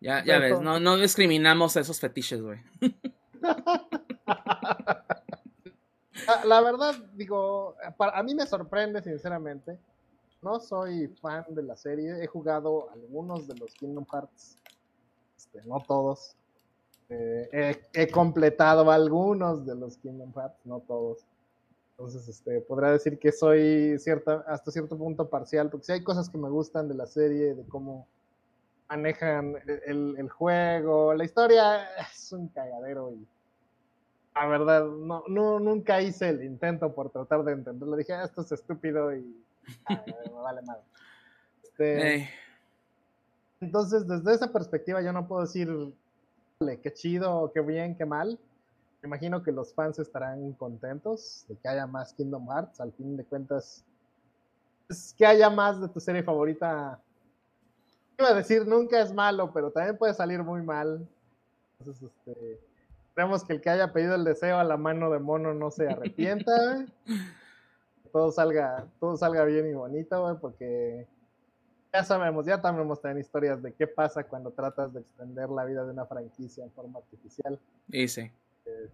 [0.00, 2.62] Ya, ya ves, no, no discriminamos esos fetiches, güey.
[6.44, 9.78] la, verdad, digo, a mí me sorprende, sinceramente.
[10.46, 12.22] No soy fan de la serie.
[12.22, 14.56] He jugado algunos de los Kingdom Hearts.
[15.36, 16.36] Este, no todos.
[17.08, 21.26] Eh, he, completado algunos de los Kingdom Hearts, no todos.
[21.90, 26.30] Entonces, este, podría decir que soy cierta, hasta cierto punto parcial, porque si hay cosas
[26.30, 28.06] que me gustan de la serie, de cómo
[28.88, 33.26] manejan el, el juego, la historia es un cagadero y
[34.32, 37.96] la verdad, no, no, nunca hice el intento por tratar de entenderlo.
[37.96, 39.45] Dije, ah, esto es estúpido y
[39.88, 40.80] me vale mal.
[41.62, 42.30] Este,
[43.60, 45.68] entonces, desde esa perspectiva, yo no puedo decir
[46.82, 48.38] qué chido, qué bien, qué mal.
[49.02, 52.80] Me imagino que los fans estarán contentos de que haya más Kingdom Hearts.
[52.80, 53.84] Al fin de cuentas,
[54.88, 57.00] es que haya más de tu serie favorita.
[58.18, 61.06] Iba a decir, nunca es malo, pero también puede salir muy mal.
[61.78, 62.58] Entonces, este
[63.16, 65.88] Esperemos que el que haya pedido el deseo a la mano de mono no se
[65.88, 66.84] arrepienta,
[68.16, 71.06] todo salga, todo salga bien y bonito, porque
[71.92, 75.66] ya sabemos, ya también hemos tenido historias de qué pasa cuando tratas de extender la
[75.66, 77.60] vida de una franquicia en forma artificial.
[77.88, 78.22] Y sí.
[78.64, 78.88] Eh,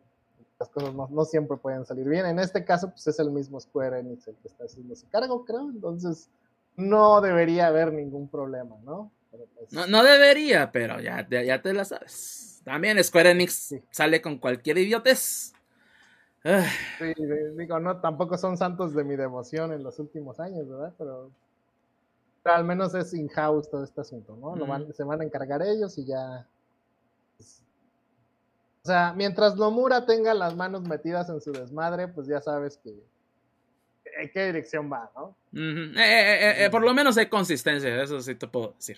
[0.59, 2.27] las cosas no, siempre pueden salir bien.
[2.27, 5.45] En este caso, pues es el mismo Square Enix el que está haciendo ese cargo,
[5.45, 5.71] creo.
[5.71, 6.29] Entonces,
[6.75, 9.13] no debería haber ningún problema, ¿no?
[9.31, 12.61] Pues no, no debería, pero ya, ya te la sabes.
[12.65, 15.53] También Square Enix sale con cualquier idiotez.
[16.45, 17.15] Sí,
[17.57, 20.93] digo, no, tampoco son santos de mi devoción en los últimos años, ¿verdad?
[20.99, 21.31] Pero,
[22.45, 24.93] al menos es in-house todo este asunto, ¿no?
[24.93, 26.47] se van a encargar ellos y ya.
[27.37, 27.63] Pues,
[28.83, 32.93] o sea, mientras Nomura tenga las manos metidas en su desmadre, pues ya sabes que
[34.19, 35.37] en qué dirección va, ¿no?
[35.55, 38.97] Eh, eh, eh, por lo menos hay consistencia, eso sí te puedo decir.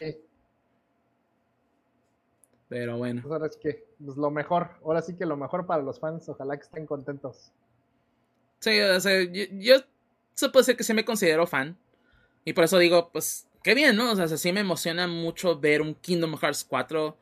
[2.68, 3.22] Pero bueno.
[3.22, 6.28] Pues ahora es que, pues lo mejor, ahora sí que lo mejor para los fans,
[6.28, 7.52] ojalá que estén contentos.
[8.60, 9.76] Sí, o sea, yo,
[10.34, 11.76] se puede decir que sí me considero fan.
[12.44, 14.12] Y por eso digo, pues, qué bien, ¿no?
[14.12, 17.16] O sea, sí me emociona mucho ver un Kingdom Hearts 4.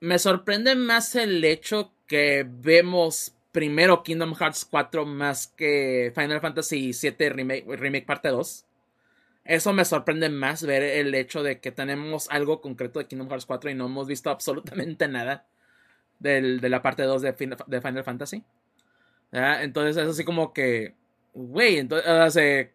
[0.00, 6.92] Me sorprende más el hecho que vemos primero Kingdom Hearts 4 más que Final Fantasy
[6.92, 8.66] VII Remake, Remake Parte 2
[9.44, 13.46] eso me sorprende más ver el hecho de que tenemos algo concreto de Kingdom Hearts
[13.46, 15.46] 4 y no hemos visto absolutamente nada
[16.18, 18.44] del, de la parte 2 de, de Final Fantasy.
[19.32, 20.94] Entonces es así como que,
[21.34, 22.70] güey, entonces,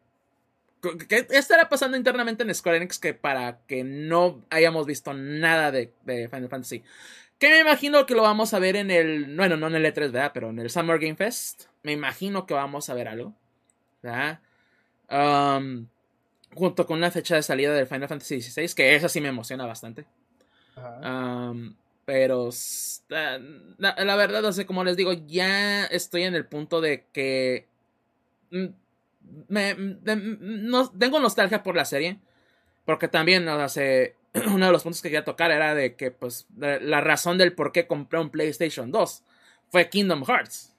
[1.10, 5.92] ¿qué estará pasando internamente en Square Enix que para que no hayamos visto nada de,
[6.06, 6.84] Final Fantasy?
[7.40, 10.12] Que me imagino que lo vamos a ver en el, bueno, no en el E3,
[10.12, 10.32] ¿verdad?
[10.34, 11.66] Pero en el Summer Game Fest.
[11.84, 13.34] Me imagino que vamos a ver algo.
[14.02, 14.40] ¿verdad?
[15.10, 15.88] Um,
[16.56, 19.66] junto con una fecha de salida del Final Fantasy XVI, que esa sí me emociona
[19.66, 20.06] bastante.
[22.06, 22.50] pero
[23.08, 27.68] la, verdad, no sé, como les digo, ya estoy en el punto de que
[28.52, 28.66] mm,
[29.50, 32.20] me, no, tengo nostalgia por la serie,
[32.86, 34.16] porque también, no sé,
[34.48, 37.72] uno de los puntos que quería tocar era de que, pues, la razón del por
[37.72, 39.24] qué compré un PlayStation 2
[39.70, 40.72] fue Kingdom Hearts.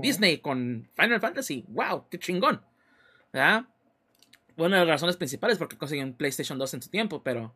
[0.00, 2.62] Disney con Final Fantasy, wow, qué chingón.
[3.32, 3.64] ¿verdad?
[4.66, 7.54] Una de las razones principales porque conseguí un PlayStation 2 en su tiempo, pero...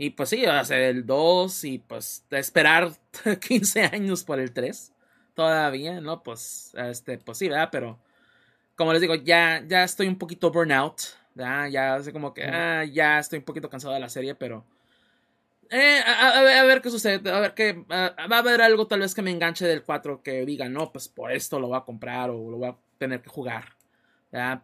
[0.00, 2.92] Y pues sí, hacer el 2 y pues esperar
[3.48, 4.92] 15 años por el 3
[5.34, 6.22] todavía, ¿no?
[6.22, 7.68] Pues, este, pues sí, ¿verdad?
[7.70, 7.98] Pero,
[8.76, 11.00] como les digo, ya, ya estoy un poquito burnout,
[11.34, 11.68] ¿verdad?
[11.68, 14.64] Ya sé como que, ah, ya estoy un poquito cansado de la serie, pero...
[15.70, 17.84] Eh, a, ver, qué sucede, a ver qué...
[17.88, 21.08] va a haber algo tal vez que me enganche del 4 que diga, no, pues
[21.08, 23.77] por esto lo voy a comprar o lo voy a tener que jugar.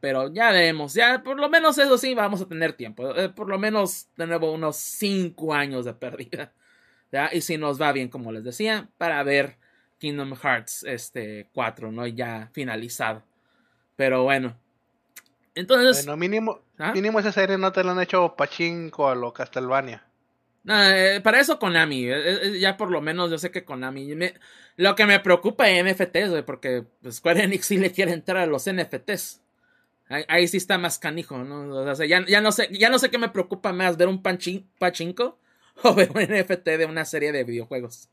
[0.01, 3.15] Pero ya vemos, ya por lo menos eso sí vamos a tener tiempo.
[3.17, 6.53] Eh, por lo menos de nuevo unos 5 años de pérdida.
[7.33, 9.57] Y si nos va bien, como les decía, para ver
[9.99, 12.07] Kingdom Hearts este, 4, ¿no?
[12.07, 13.23] Ya finalizado.
[13.97, 14.57] Pero bueno.
[15.55, 16.05] Entonces.
[16.05, 16.93] Bueno, mínimo, ¿Ah?
[16.93, 20.05] mínimo esa serie no te la han hecho pachinko a lo Castlevania.
[20.65, 24.17] No, eh, para eso Konami, eh, eh, ya por lo menos yo sé que Konami,
[24.77, 28.47] lo que me preocupa es NFTs, porque pues, Square Enix sí le quiere entrar a
[28.47, 29.43] los NFTs.
[30.09, 31.75] Ahí, sí está más canijo, ¿no?
[31.75, 34.23] O sea, ya, ya, no sé, ya no sé qué me preocupa más, ver un
[34.23, 35.39] pachinko
[35.83, 38.11] o ver un NFT de una serie de videojuegos.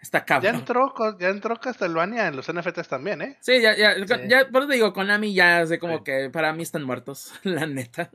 [0.00, 0.52] Está cabrón.
[0.52, 3.38] Ya entró, ya entró Castlevania en los NFTs también, ¿eh?
[3.40, 3.94] Sí, ya, ya,
[4.26, 8.10] ya por eso digo, Konami ya sé como que para mí están muertos, la neta.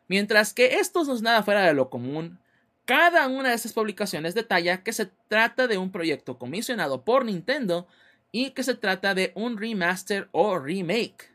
[0.08, 2.40] Mientras que esto no es nada fuera de lo común,
[2.86, 7.88] cada una de estas publicaciones detalla que se trata de un proyecto comisionado por Nintendo
[8.32, 11.32] y que se trata de un remaster o remake.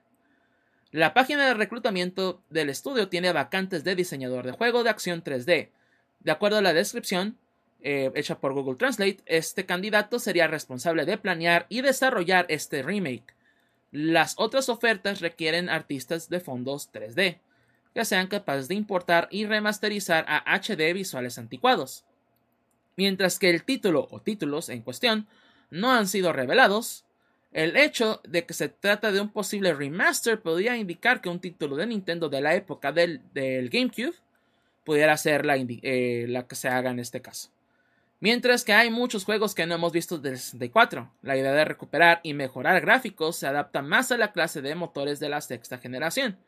[0.92, 5.70] La página de reclutamiento del estudio tiene vacantes de diseñador de juego de acción 3D.
[6.20, 7.36] De acuerdo a la descripción,
[7.82, 13.34] eh, hecha por Google Translate, este candidato sería responsable de planear y desarrollar este remake.
[13.90, 17.40] Las otras ofertas requieren artistas de fondos 3D,
[17.94, 22.04] que sean capaces de importar y remasterizar a HD visuales anticuados.
[22.96, 25.26] Mientras que el título o títulos en cuestión
[25.70, 27.04] no han sido revelados,
[27.52, 31.76] el hecho de que se trata de un posible remaster podría indicar que un título
[31.76, 34.14] de Nintendo de la época del, GameCube
[34.84, 37.50] pudiera ser la, eh, la que se haga en este caso.
[38.20, 41.10] Mientras que hay muchos juegos que no hemos visto desde 64.
[41.22, 45.18] La idea de recuperar y mejorar gráficos se adapta más a la clase de motores
[45.18, 46.38] de la sexta generación.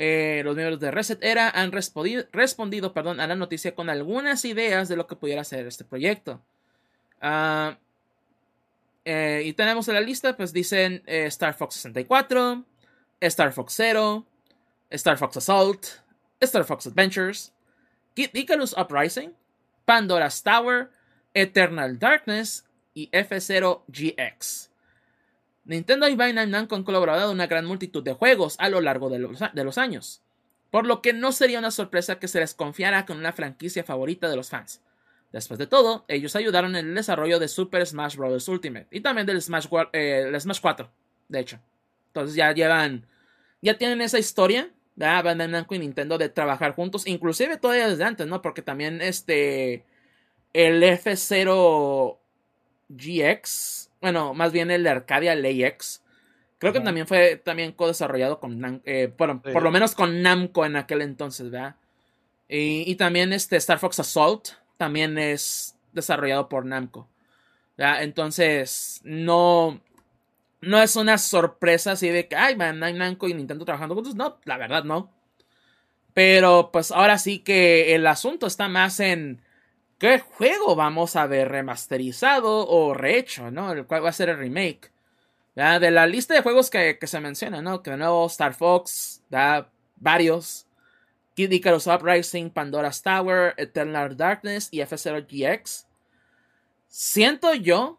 [0.00, 4.88] Eh, los miembros de Reset Era han respondido, perdón, a la noticia con algunas ideas
[4.88, 6.40] de lo que pudiera ser este proyecto.
[7.20, 7.76] Ah,
[9.04, 12.64] eh, y tenemos en la lista, pues dicen eh, Star Fox 64,
[13.20, 14.24] Star Fox Zero,
[14.88, 15.86] Star Fox Assault,
[16.40, 17.52] Star Fox Adventures,
[18.14, 19.34] Kid Icarus Uprising,
[19.84, 20.92] Pandora's Tower,
[21.34, 24.70] Eternal Darkness y F0 GX.
[25.68, 29.18] Nintendo y Namco han colaborado en una gran multitud de juegos a lo largo de
[29.18, 30.22] los, años,
[30.70, 34.28] por lo que no sería una sorpresa que se les confiara con una franquicia favorita
[34.28, 34.80] de los fans.
[35.30, 38.48] Después de todo, ellos ayudaron en el desarrollo de Super Smash Bros.
[38.48, 40.90] Ultimate y también del Smash, eh, Smash 4,
[41.28, 41.60] de hecho.
[42.08, 43.06] Entonces ya llevan,
[43.60, 45.22] ya tienen esa historia ¿verdad?
[45.22, 48.42] Bandai Namco y Nintendo de trabajar juntos, inclusive todavía desde antes, ¿no?
[48.42, 49.84] Porque también este,
[50.52, 52.18] el F0
[52.88, 56.02] GX, bueno, más bien el de Arcadia LAX,
[56.58, 60.64] creo que también fue también co-desarrollado con Namco, eh, bueno, por lo menos con Namco
[60.64, 61.76] en aquel entonces, ¿verdad?
[62.48, 67.06] Y, también este Star Fox Assault también es desarrollado por Namco.
[67.76, 68.02] ¿verdad?
[68.02, 69.80] Entonces, no,
[70.62, 74.14] no es una sorpresa así de que, ay, Bandai Namco y Nintendo trabajando juntos.
[74.14, 75.12] No, la verdad no.
[76.14, 79.40] Pero pues ahora sí que el asunto está más en
[79.98, 83.72] qué juego vamos a ver remasterizado o rehecho, ¿no?
[83.72, 84.90] El cual va a ser el remake.
[85.56, 85.78] ¿Ya?
[85.80, 87.82] De la lista de juegos que, se menciona, ¿no?
[87.82, 90.66] Que de nuevo Star Fox, da varios.
[91.34, 95.86] Kid Icarus Uprising, Pandora's Tower, Eternal Darkness y F0 GX.
[96.88, 97.98] Siento yo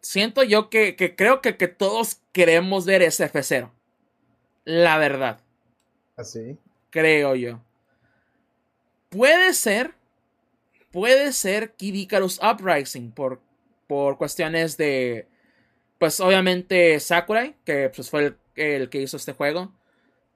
[0.00, 3.70] siento yo que, creo que, que, todos queremos ver ese F0.
[4.64, 5.40] La verdad.
[6.16, 6.56] Así.
[6.58, 7.60] ¿Ah, creo yo.
[9.10, 9.94] Puede ser.
[10.90, 13.40] Puede ser Kid Icarus Uprising por,
[13.86, 15.28] por cuestiones de,
[15.98, 19.72] pues obviamente Sakurai, que pues fue el, el, que hizo este juego,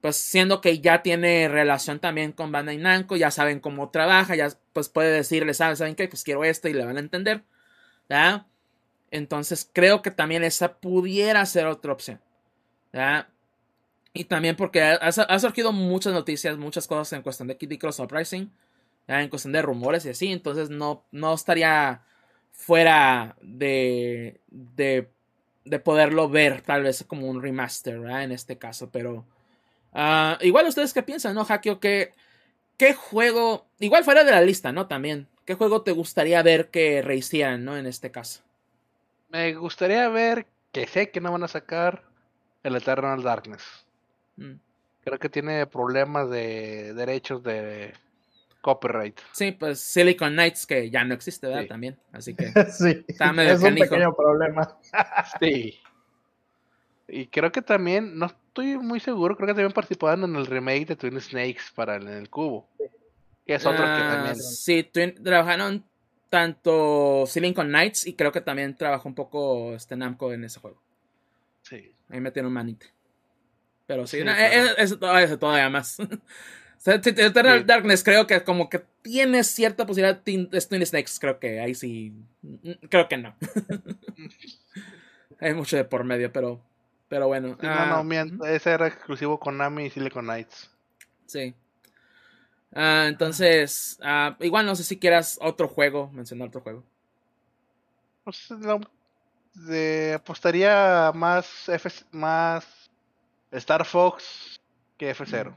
[0.01, 4.51] pues siendo que ya tiene relación también con Bandai Namco, ya saben cómo trabaja, ya
[4.73, 6.09] pues puede decirle, ¿saben, ¿saben qué?
[6.09, 7.43] Pues quiero esto y le van a entender.
[8.09, 8.47] ¿ya?
[9.11, 12.21] Entonces creo que también esa pudiera ser otra opción.
[14.15, 18.51] Y también porque ha, surgido muchas noticias, muchas cosas en cuestión de Kitty Cross Uprising.
[19.07, 22.03] En cuestión de rumores y así, entonces no, no estaría
[22.53, 25.11] fuera de, de,
[25.65, 28.25] de poderlo ver tal vez como un remaster ¿verdad?
[28.25, 29.25] en este caso, pero
[29.95, 31.81] uh, igual ustedes qué piensan, ¿no, Hakio?
[31.81, 32.13] ¿Qué,
[32.77, 34.87] ¿Qué juego, igual fuera de la lista, ¿no?
[34.87, 37.77] También, ¿qué juego te gustaría ver que rehicieran, ¿no?
[37.77, 38.43] En este caso.
[39.29, 42.03] Me gustaría ver que sé que no van a sacar
[42.63, 43.63] el Eternal Darkness.
[44.37, 44.55] Mm.
[45.05, 47.93] Creo que tiene problemas de derechos de
[48.63, 49.21] copyright.
[49.33, 51.67] Sí, pues Silicon Knights que ya no existe, ¿verdad?
[51.67, 54.79] También, así que sí, es un pequeño problema.
[55.41, 55.79] sí.
[57.09, 60.87] Y creo que también, no estoy muy seguro, creo que también participaron en el remake
[60.87, 62.67] de Twin Snakes para el, en el cubo.
[63.45, 64.37] Que es otro que ah, también.
[64.37, 64.89] Sí,
[65.23, 65.85] trabajaron
[66.31, 70.81] tanto Silicon Knights y creo que también trabajó un poco este Namco en ese juego.
[71.63, 71.93] Sí.
[72.09, 72.87] Ahí metieron manita.
[73.87, 74.21] Pero sí,
[74.79, 75.99] es, todavía más.
[76.85, 81.75] Eternal Darkness creo que como que tiene cierta posibilidad de Twin Snakes, creo que ahí
[81.75, 82.13] sí,
[82.89, 83.35] creo que no.
[85.41, 86.61] Hay mucho de por medio, pero,
[87.09, 87.57] pero bueno.
[87.61, 90.71] no, no, ese era exclusivo con Nami y Silicon Knights.
[91.27, 91.55] Sí.
[92.75, 96.85] Ah, entonces, ah, igual no sé si quieras otro juego, mencionar otro juego.
[98.25, 98.49] Pues,
[100.15, 102.91] apostaría más F, más
[103.51, 104.61] Star Fox
[104.97, 105.55] que F0.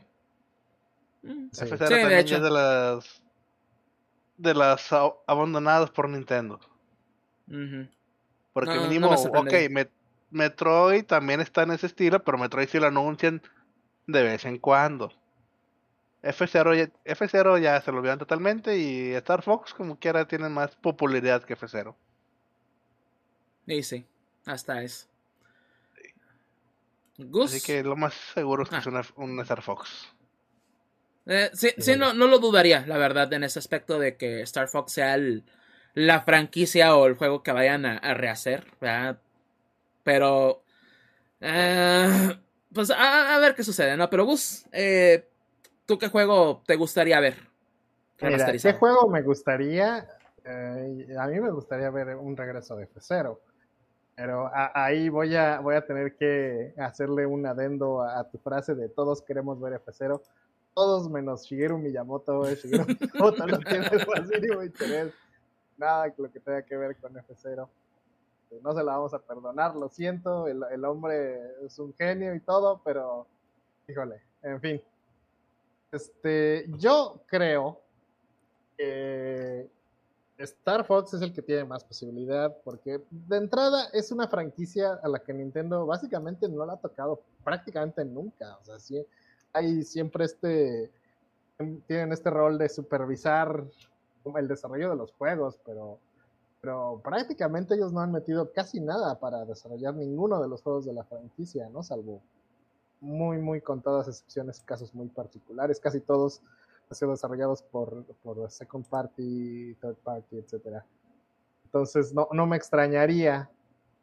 [1.25, 3.21] Mm, F0 también de es de las
[4.37, 4.93] de las
[5.27, 6.59] abandonadas por Nintendo.
[8.53, 9.53] Porque mínimo, ok,
[10.29, 13.41] Metroid también está en ese estilo, pero Metroid sí lo anuncian
[14.07, 15.11] de vez en cuando.
[16.21, 20.75] F0 ya, F0 ya se lo olvidan totalmente y Star Fox como quiera tiene más
[20.75, 21.95] popularidad que F0.
[23.67, 24.05] Y sí,
[24.45, 25.07] hasta es.
[27.43, 29.03] Así que lo más seguro es que es ah.
[29.15, 30.14] un Star Fox.
[31.27, 34.67] Eh, sí, sí no, no, lo dudaría, la verdad, en ese aspecto de que Star
[34.67, 35.17] Fox sea
[35.93, 39.17] la franquicia o el juego que vayan a, rehacer, ¿verdad?
[40.03, 40.61] Pero...
[41.41, 42.37] Eh,
[42.73, 44.09] pues a, ver qué sucede, ¿no?
[44.09, 45.27] Pero Gus, eh,
[45.85, 47.37] ¿tú qué juego te gustaría ver?
[48.21, 50.07] Mira, ¿qué juego me gustaría?
[50.47, 53.39] a mí me gustaría ver un regreso de F0.
[54.15, 58.87] Pero ahí voy a, voy a tener que hacerle un adendo a, tu frase de
[58.87, 60.21] todos queremos ver F0.
[60.75, 62.47] Todos menos Shigeru Miyamoto.
[62.47, 65.13] Eh, Shigeru Miyamoto no tiene el más mínimo interés.
[65.77, 67.67] Nada que lo que tenga que ver con F0.
[68.55, 70.47] Este, no se la vamos a perdonar, lo siento.
[70.47, 73.25] El, el hombre es un genio y todo, pero
[73.87, 74.81] híjole, en fin.
[75.91, 77.79] Este, yo creo
[78.77, 79.69] que
[80.37, 85.07] Star Fox es el que tiene más posibilidad, porque de entrada es una franquicia a
[85.07, 88.57] la que Nintendo básicamente no la ha tocado prácticamente nunca.
[88.57, 89.05] O sea, sí,
[89.55, 90.91] hay siempre este.
[91.87, 93.63] Tienen este rol de supervisar
[94.35, 95.99] el desarrollo de los juegos, pero,
[96.59, 100.91] pero prácticamente ellos no han metido casi nada para desarrollar ninguno de los juegos de
[100.91, 101.81] la franquicia, ¿no?
[101.81, 102.21] Salvo
[102.99, 105.79] muy, muy contadas excepciones, casos muy particulares.
[105.79, 106.41] Casi todos
[106.89, 110.85] han sido desarrollados por, por second party, third party, etcétera.
[111.65, 113.49] Entonces no, no me extrañaría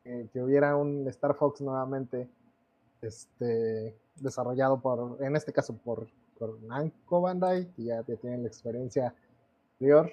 [0.05, 2.29] que hubiera un Star Fox nuevamente
[3.03, 8.49] este, desarrollado por, en este caso por, por Namco Bandai, que ya, ya tienen la
[8.49, 9.15] experiencia
[9.73, 10.11] anterior.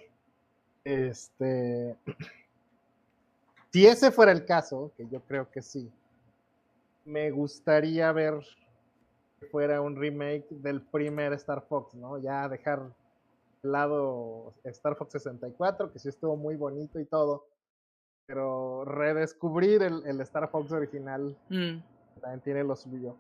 [0.83, 1.95] Este,
[3.71, 5.91] si ese fuera el caso, que yo creo que sí,
[7.05, 8.43] me gustaría ver
[9.51, 12.17] fuera un remake del primer Star Fox, ¿no?
[12.17, 12.93] Ya dejar
[13.63, 17.47] de lado Star Fox 64, que sí estuvo muy bonito y todo,
[18.25, 21.77] pero redescubrir el, Star Fox original mm.
[22.19, 23.15] También tiene lo suyo.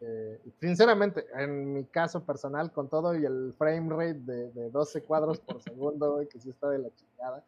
[0.00, 5.02] Eh, sinceramente, en mi caso personal, con todo y el frame rate de, de 12
[5.02, 7.44] cuadros por segundo, que sí está de la chingada,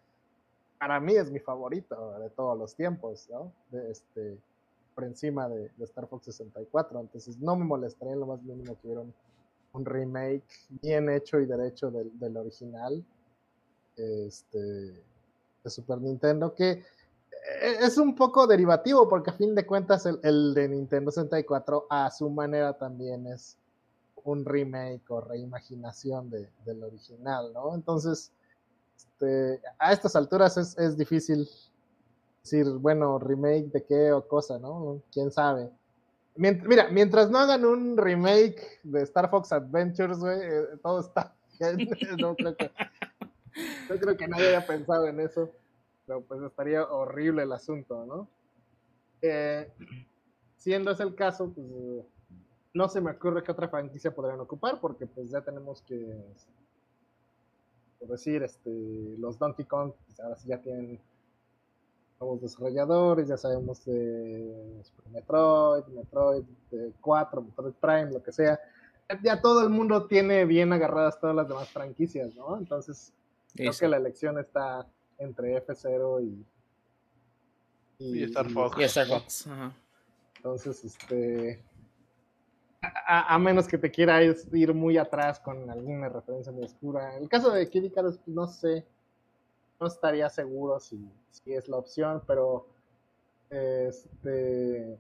[0.78, 3.53] para mí es mi favorito de todos los tiempos, ¿no?
[3.88, 4.38] Este,
[5.05, 7.01] encima de, Star Fox 64.
[7.01, 10.42] Entonces no me molestaría lo más mínimo que hubiera un, remake
[10.82, 13.05] bien hecho y derecho del, original
[13.96, 16.82] este, de Super Nintendo, que
[17.80, 22.28] es un poco derivativo porque a fin de cuentas el, de Nintendo 64 a su
[22.30, 23.57] manera también es
[24.24, 27.74] un remake o reimaginación del original, ¿no?
[27.74, 28.32] Entonces,
[28.97, 31.49] este, a estas alturas es, es difícil
[32.43, 35.03] decir, bueno, remake de qué o cosa, ¿no?
[35.12, 35.70] ¿Quién sabe?
[36.36, 41.76] mira, mientras no hagan un remake de Star Fox Adventures, güey, eh, todo está creo
[42.47, 42.70] que,
[43.91, 45.51] no creo que nadie haya pensado en eso.
[46.11, 48.26] Pero pues estaría horrible el asunto, ¿no?
[49.22, 49.72] Eh,
[50.56, 52.04] siendo ese el caso, pues
[52.74, 56.20] no se me ocurre qué otra franquicia podrían ocupar, porque pues ya tenemos que,
[58.00, 58.70] por decir, este,
[59.18, 60.98] los Donkey Kong, pues ahora sí ya tienen
[62.18, 64.82] nuevos desarrolladores, ya sabemos de
[65.12, 66.44] Metroid, Metroid
[67.00, 68.58] 4, Metroid Prime, lo que sea.
[69.22, 72.58] Ya todo el mundo tiene bien agarradas todas las demás franquicias, ¿no?
[72.58, 73.12] Entonces,
[73.54, 74.88] creo que la elección está
[75.21, 76.47] entre F0 y,
[77.99, 78.77] y, Star Fox.
[78.79, 79.49] Y Star Fox.
[80.37, 81.62] Entonces, este.
[83.07, 87.14] A, menos que te quieras ir muy atrás con alguna referencia muy oscura.
[87.16, 88.87] En el caso de Kid Icarus, no sé
[89.81, 91.11] no estaría seguro si,
[91.47, 92.66] es la opción, pero
[93.49, 94.99] este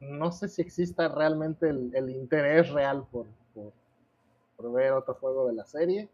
[0.00, 3.26] no sé si exista realmente el, interés real por,
[4.72, 6.08] ver otro juego de la serie.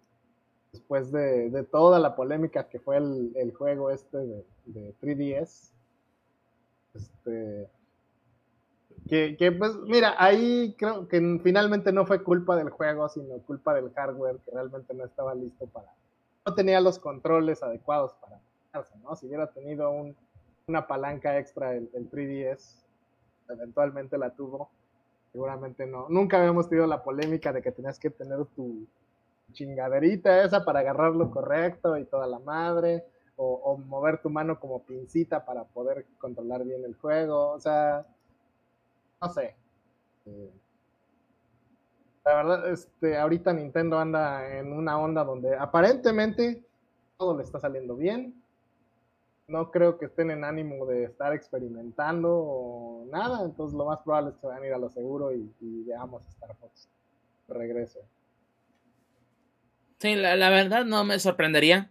[0.75, 4.19] Después de, toda la polémica que fue el, juego este
[4.67, 5.71] de, 3DS.
[6.95, 7.71] Este,
[9.09, 13.93] que, pues mira, ahí creo que finalmente no fue culpa del juego, sino culpa del
[13.93, 15.95] hardware que realmente no estaba listo para,
[16.45, 18.41] no tenía los controles adecuados para
[19.05, 19.15] ¿no?
[19.15, 19.93] Si hubiera tenido
[20.67, 22.83] una palanca extra el, 3DS,
[23.49, 24.71] eventualmente la tuvo,
[25.31, 26.09] seguramente no.
[26.09, 28.89] Nunca habíamos tenido la polémica de que tenías que tener tu
[29.55, 33.05] chingaderita esa para agarrarlo correcto y toda la madre,
[33.37, 38.07] o, mover tu mano como pincita para poder controlar bien el juego, o sea,
[39.21, 39.57] no sé.
[40.27, 40.53] Eh,
[42.25, 46.65] la verdad, este, ahorita Nintendo anda en una onda donde aparentemente
[47.19, 48.43] todo le está saliendo bien.
[49.47, 54.31] No creo que estén en ánimo de estar experimentando o nada, entonces lo más probable
[54.31, 55.53] es que vayan a ir a lo seguro y,
[55.87, 56.89] veamos Star Fox
[57.49, 58.01] regrese.
[60.05, 61.89] Sí, la, la, verdad no me sorprendería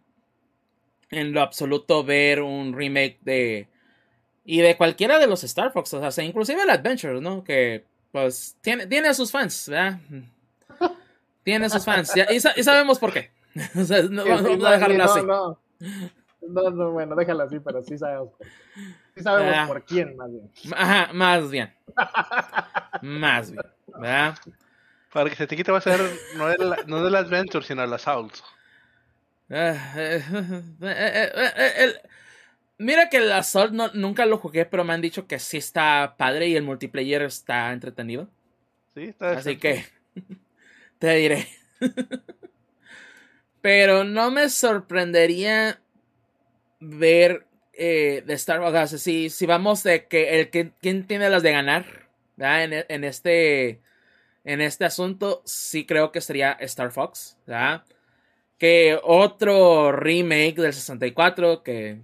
[1.10, 3.68] en lo absoluto ver un remake de...
[4.46, 7.44] Y de cualquiera de los Star Fox, o sea, inclusive el Adventure, ¿no?
[7.44, 10.00] Que pues tiene, tiene a sus fans, ¿verdad?
[11.44, 12.14] Tiene a sus fans.
[12.30, 13.32] y, sabemos por qué.
[14.12, 15.22] no, vamos a dejarlo así.
[15.24, 18.30] No, no, bueno, déjalo así, pero sí sabemos
[19.16, 19.66] sí sabemos ah.
[19.68, 20.52] por quién, más bien.
[20.76, 21.74] Ajá, más bien.
[23.02, 24.36] más bien, ¿verdad?
[25.14, 26.00] Para que se te quite va a ser
[26.36, 28.36] no del, no del Adventure, sino el Assault.
[29.50, 30.24] Ah, eh,
[30.82, 31.32] eh,
[31.78, 31.94] eh,
[32.80, 36.16] Mira que el Assault no, nunca lo jugué, pero me han dicho que sí está
[36.18, 38.28] padre y el multiplayer está entretenido.
[38.96, 39.86] Sí, está Así que
[41.00, 41.48] te diré.
[43.62, 45.80] pero no me sorprendería
[46.80, 49.00] ver eh, de Star Wars.
[49.02, 51.86] si, si vamos de que el que quién tiene las de ganar
[52.38, 53.82] en, en, este
[54.44, 57.38] en este asunto, sí creo que sería Star Fox.
[58.58, 62.02] que otro remake del 64 que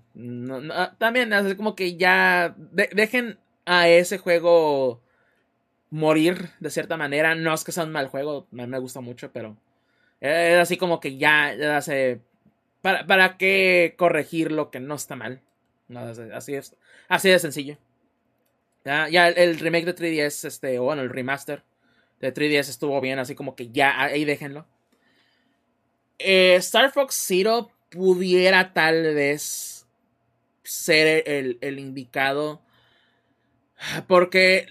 [0.98, 5.02] también es como que ya dejen a ese juego
[5.90, 7.36] morir de cierta manera.
[7.36, 9.58] No es que sea un mal juego, me, me gusta mucho, pero
[10.20, 12.22] es así como que ya, hace...
[12.82, 15.42] ¿Para, ¿Para qué corregir lo que no está mal?
[16.34, 16.76] así es.
[17.08, 17.78] Así de sencillo.
[18.86, 21.64] Ya, ya el, remake de 3DS, este, bueno, el remaster
[22.20, 24.66] de 3DS estuvo bien, así como que ya ahí déjenlo.
[26.18, 29.88] Eh, Star Fox Zero pudiera tal vez
[30.64, 32.62] ser el, indicado.
[34.08, 34.68] Porque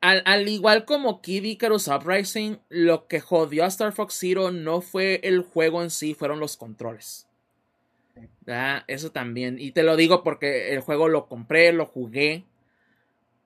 [0.00, 5.20] al, igual como Kid Icarus Uprising, lo que jodió a Star Fox Zero no fue
[5.22, 7.26] el juego en sí, fueron los controles.
[8.86, 9.58] Eso también.
[9.58, 12.44] Y te lo digo porque el juego lo compré, lo jugué.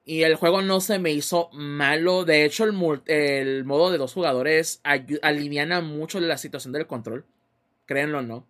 [0.04, 2.24] Y el juego no se me hizo malo.
[2.24, 4.80] De hecho, el, el modo de dos jugadores
[5.22, 7.24] aliviana mucho la situación del control
[7.90, 8.46] créanlo o no.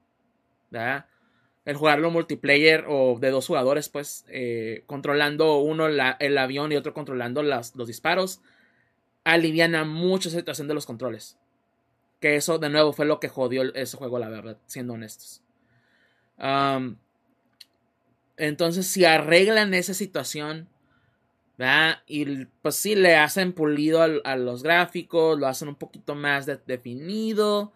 [1.65, 6.93] El jugarlo multiplayer o de dos jugadores, pues, eh, controlando uno el avión y otro
[6.93, 8.43] controlando las, los disparos,
[9.25, 11.39] aliviana mucho esa situación de los controles.
[12.21, 15.41] Que eso, de nuevo, fue lo que jodió ese juego, la verdad, siendo honestos.
[18.37, 20.69] entonces, si arreglan esa situación,
[22.07, 27.73] Y pues sí, le hacen pulido a, los gráficos, lo hacen un poquito más definido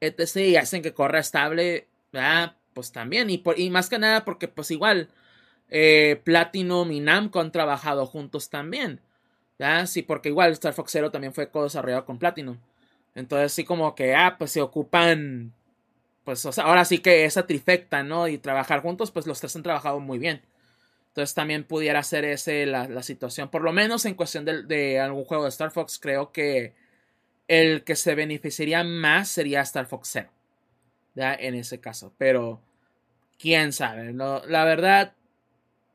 [0.00, 0.36] etc.
[0.36, 1.88] y hacen que corra estable,
[2.74, 3.30] pues también.
[3.30, 5.08] Y, y más que nada porque pues igual
[5.68, 9.00] eh, Platinum y Namco han trabajado juntos también.
[9.58, 9.86] ¿ya?
[9.86, 12.58] Sí, porque igual Star Fox Zero también fue co-desarrollado con Platinum.
[13.14, 15.52] Entonces sí como que, ah, pues se ocupan,
[16.24, 18.28] pues ahora sí que esa trifecta, ¿no?
[18.28, 20.42] Y trabajar juntos, pues los tres han trabajado muy bien.
[21.16, 23.48] Entonces también pudiera ser ese la, la situación.
[23.48, 26.74] Por lo menos en cuestión de, de, algún juego de Star Fox, creo que
[27.48, 30.28] el que se beneficiaría más sería Star Fox Zero.
[31.14, 31.32] ¿ya?
[31.32, 32.12] En ese caso.
[32.18, 32.60] Pero
[33.38, 34.12] quién sabe.
[34.12, 35.14] No, la verdad,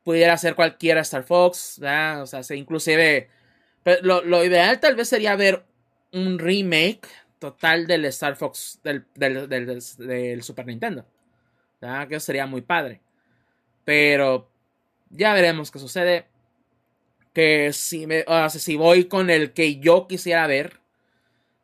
[0.03, 1.77] pudiera ser cualquiera Star Fox.
[1.80, 2.18] ¿ya?
[2.23, 3.30] O sea, se, inclusive...
[4.02, 5.64] Lo, lo ideal tal vez sería ver
[6.14, 7.07] un remake
[7.38, 11.06] total del Star Fox del, del, del, del Super Nintendo.
[11.80, 12.07] ¿ya?
[12.07, 13.02] Que sería muy padre.
[13.85, 14.51] Pero
[15.12, 16.26] ya veremos qué sucede.
[17.34, 20.80] Que si, me, o sea, si voy con el que yo quisiera ver,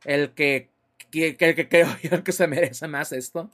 [0.06, 0.69] el que,
[1.11, 3.49] que, que, que creo yo que se merece más esto,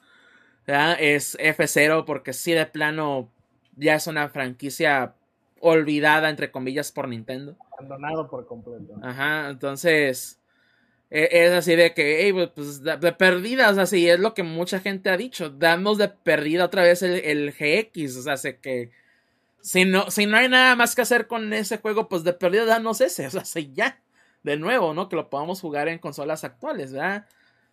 [0.68, 3.32] es F0, porque si de plano
[3.76, 5.15] ya es una franquicia
[5.60, 7.57] olvidada, entre comillas, por Nintendo.
[7.78, 8.94] Abandonado por completo.
[9.02, 10.40] Ajá, entonces
[11.10, 14.41] es así de que, hey, pues de, de perdida, o sea, sí, es lo que
[14.41, 18.57] mucha gente ha dicho, damos de perdida otra vez el, el GX, o sea, sé
[18.57, 18.90] que
[19.64, 22.65] si no, si no hay nada más que hacer con ese juego, pues de perdida
[22.65, 24.02] danos ese, o sea, ya,
[24.44, 25.07] de nuevo, ¿no?
[25.07, 27.26] Que lo podamos jugar en consolas actuales, ¿verdad?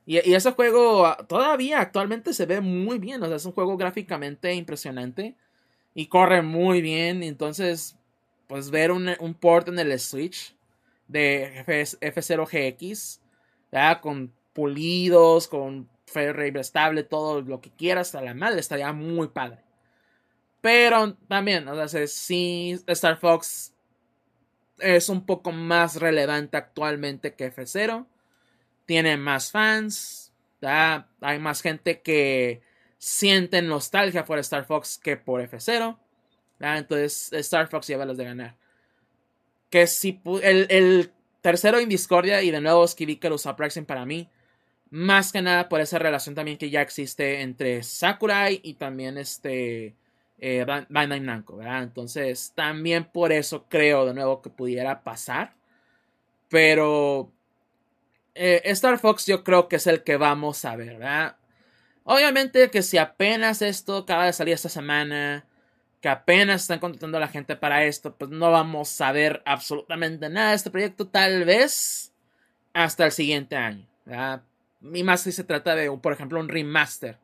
[0.07, 3.77] Y, y, ese juego todavía actualmente se ve muy bien, o sea, es un juego
[3.77, 5.37] gráficamente impresionante
[5.93, 7.97] y corre muy bien, entonces,
[8.47, 10.55] pues ver un, un port en el Switch
[11.09, 13.21] de F0GX,
[13.73, 14.01] ¿verdad?
[14.01, 19.59] Con pulidos, con frame estable, todo lo que quieras a la madre, estaría muy padre.
[20.61, 23.73] Pero también, o sea, sí, Star Fox
[24.79, 28.07] es un poco más relevante actualmente que F0.
[28.87, 30.33] Tiene más fans.
[30.63, 32.63] Hay más gente que
[32.99, 35.99] siente nostalgia por Star Fox que por F0.
[36.59, 36.79] ¿ya?
[36.79, 38.57] Entonces, Star Fox lleva las de ganar.
[39.71, 44.29] Que si el, el tercero en Discordia y de nuevo Skivicarus Uprising para mí.
[44.91, 49.95] Más que nada por esa relación también que ya existe entre Sakurai y también este
[50.41, 51.83] eh, Bandai Namco, ¿verdad?
[51.83, 55.53] Entonces, también por eso creo de nuevo que pudiera pasar.
[56.49, 57.31] Pero
[58.35, 61.37] eh, Star Fox yo creo que es el que vamos a ver, ¿verdad?
[62.05, 65.45] Obviamente que si apenas esto acaba de salir esta semana,
[66.01, 70.29] que apenas están contratando a la gente para esto, pues no vamos a ver absolutamente
[70.31, 72.13] nada de este proyecto, tal vez
[72.73, 74.43] hasta el siguiente año, ¿verdad?
[74.95, 77.19] Y más si se trata de, por ejemplo, un remaster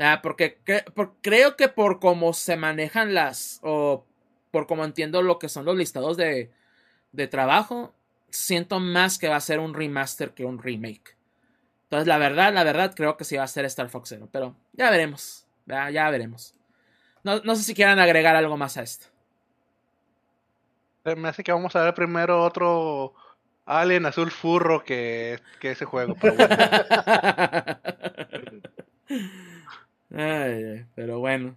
[0.00, 4.06] Ah, porque, que, por, creo que por cómo se manejan las, o
[4.50, 6.50] por cómo entiendo lo que son los listados de,
[7.12, 7.92] de trabajo,
[8.30, 11.16] siento más que va a ser un remaster que un remake.
[11.84, 14.28] Entonces, la verdad, la verdad, creo que sí va a ser Star Fox Zero.
[14.32, 15.46] Pero ya veremos.
[15.66, 16.54] Ya, ya veremos.
[17.22, 19.06] No, no, sé si quieran agregar algo más a esto.
[21.04, 23.12] Me hace que vamos a ver primero otro
[23.66, 26.16] Alien azul furro que, que ese juego.
[26.20, 26.56] Pero bueno.
[30.14, 31.56] Ay, pero bueno.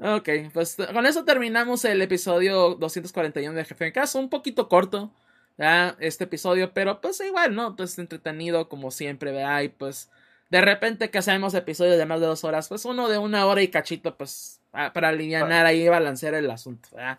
[0.00, 4.18] Ok, pues con eso terminamos el episodio 241 de Jefe en Casa.
[4.18, 5.10] Un poquito corto,
[5.56, 5.96] ¿verdad?
[6.00, 7.76] Este episodio, pero pues igual, ¿no?
[7.76, 9.62] Pues entretenido como siempre, ¿verdad?
[9.62, 10.10] Y pues
[10.50, 13.62] de repente que hacemos episodios de más de dos horas, pues uno de una hora
[13.62, 17.18] y cachito, pues para aliviar ahí y balancear el asunto, ¿verdad?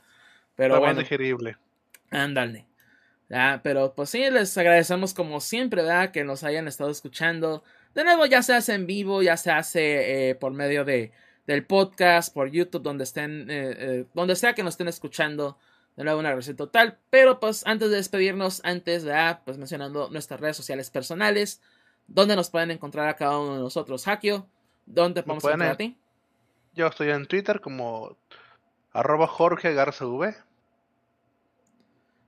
[0.55, 0.99] Pero Está bueno.
[0.99, 1.57] digerible.
[2.11, 2.67] Ándale.
[3.29, 3.61] ¿verdad?
[3.63, 6.11] Pero pues sí, les agradecemos como siempre, ¿verdad?
[6.11, 7.63] Que nos hayan estado escuchando.
[7.97, 11.11] De nuevo, ya se hace en vivo, ya se hace eh, por medio de,
[11.47, 15.57] del podcast, por YouTube, donde estén, eh, eh, donde sea que nos estén escuchando.
[15.95, 16.99] De nuevo, una gracia total.
[17.09, 19.41] Pero pues antes de despedirnos, antes, ¿verdad?
[19.43, 21.59] Pues mencionando nuestras redes sociales personales,
[22.05, 24.07] donde nos pueden encontrar a cada uno de nosotros.
[24.07, 24.47] Hakio,
[24.85, 25.97] ¿dónde podemos encontrar a ti?
[26.75, 28.15] Yo estoy en Twitter como
[28.93, 30.35] arroba Jorge Garza V.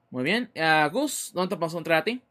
[0.09, 0.51] Muy bien.
[0.55, 2.23] Uh, Gus, ¿dónde te podemos encontrar a ti?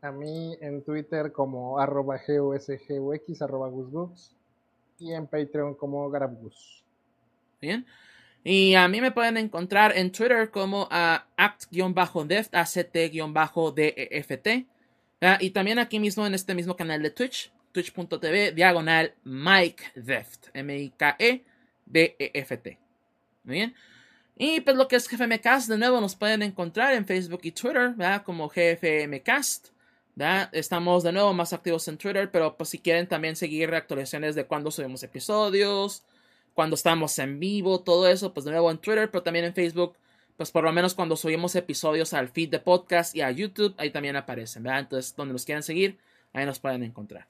[0.00, 3.70] A mí en Twitter como arroba GUSGUX, arroba.
[4.98, 6.82] Y en Patreon como Garabgus.
[7.60, 7.84] Bien.
[8.42, 14.46] Y a mí me pueden encontrar en Twitter como uh, act-deft, act-deft.
[15.20, 20.48] Uh, y también aquí mismo en este mismo canal de Twitch, twitch.tv, diagonal Mike Deft,
[20.54, 21.48] M-I-K-E-D-E-F-T.
[23.44, 23.74] Muy bien.
[24.36, 27.94] Y pues lo que es GFMcast, de nuevo nos pueden encontrar en Facebook y Twitter,
[27.96, 28.22] ¿verdad?
[28.22, 29.68] Como GFMcast.
[30.14, 30.50] ¿verdad?
[30.52, 34.46] Estamos de nuevo más activos en Twitter, pero pues si quieren también seguir actualizaciones de
[34.46, 36.04] cuando subimos episodios,
[36.54, 39.94] cuando estamos en vivo, todo eso, pues de nuevo en Twitter, pero también en Facebook,
[40.36, 43.90] pues por lo menos cuando subimos episodios al feed de podcast y a YouTube, ahí
[43.90, 44.80] también aparecen, ¿verdad?
[44.80, 45.98] Entonces, donde nos quieran seguir,
[46.32, 47.26] ahí nos pueden encontrar.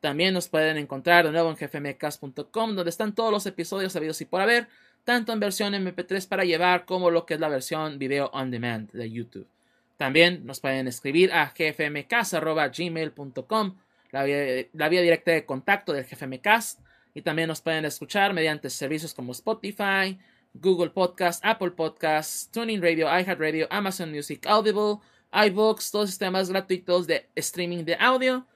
[0.00, 4.24] También nos pueden encontrar de nuevo en gfmcast.com, donde están todos los episodios habidos y
[4.24, 4.68] por haber
[5.04, 8.90] tanto en versión MP3 para llevar como lo que es la versión video on demand
[8.92, 9.48] de YouTube.
[9.96, 13.76] También nos pueden escribir a gfmcast.gmail.com,
[14.10, 16.80] la vía, directa de contacto del GFMcast,
[17.14, 20.18] y también nos pueden escuchar mediante servicios como Spotify,
[20.54, 24.98] Google Podcast, Apple Podcast, Tuning Radio, iHeartRadio, Amazon Music, Audible,
[25.32, 28.46] iBooks, todos sistemas gratuitos de streaming de audio.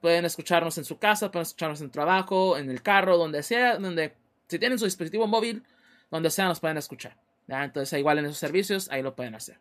[0.00, 4.12] Pueden escucharnos en su casa, pueden escucharnos en trabajo, en el carro, donde sea, donde
[4.54, 5.64] si tienen su dispositivo móvil,
[6.12, 7.16] donde sea nos pueden escuchar.
[7.48, 9.58] Entonces, igual en esos servicios, ahí lo pueden hacer.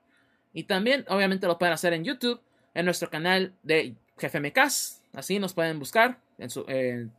[0.54, 2.40] Y también, obviamente, lo pueden hacer en YouTube,
[2.76, 5.04] en nuestro canal de GFMcast.
[5.16, 6.64] Así nos pueden buscar en, su,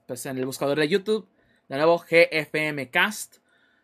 [0.07, 1.27] pues en el buscador de YouTube.
[1.69, 3.39] De nuevo, GFMcast.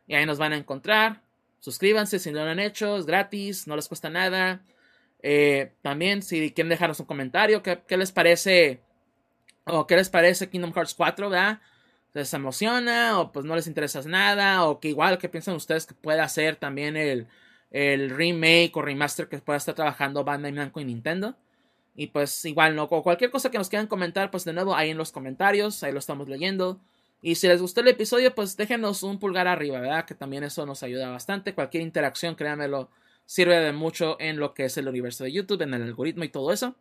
[0.06, 1.20] Y ahí nos van a encontrar.
[1.58, 4.62] Suscríbanse si no lo han hecho, es gratis, no les cuesta nada.
[5.20, 8.80] Eh, también, si quieren dejarnos un comentario, ¿qué, les parece?
[9.64, 11.60] ¿O qué les parece Kingdom Hearts 4, verdad?
[12.12, 13.20] ¿Les emociona?
[13.20, 14.64] ¿O pues no les interesa nada?
[14.66, 17.28] ¿O que igual, ¿qué piensan ustedes que puede hacer también el,
[17.70, 21.36] el remake o remaster que pueda estar trabajando Bandai Namco y Nintendo?
[21.94, 22.84] Y pues igual, ¿no?
[22.84, 25.92] O cualquier cosa que nos quieran comentar, pues de nuevo ahí en los comentarios, ahí
[25.92, 26.80] lo estamos leyendo.
[27.22, 30.06] Y si les gustó el episodio, pues déjenos un pulgar arriba, ¿verdad?
[30.06, 31.54] Que también eso nos ayuda bastante.
[31.54, 32.90] Cualquier interacción, créanmelo,
[33.26, 36.28] sirve de mucho en lo que es el universo de YouTube, en el algoritmo y
[36.30, 36.74] todo eso.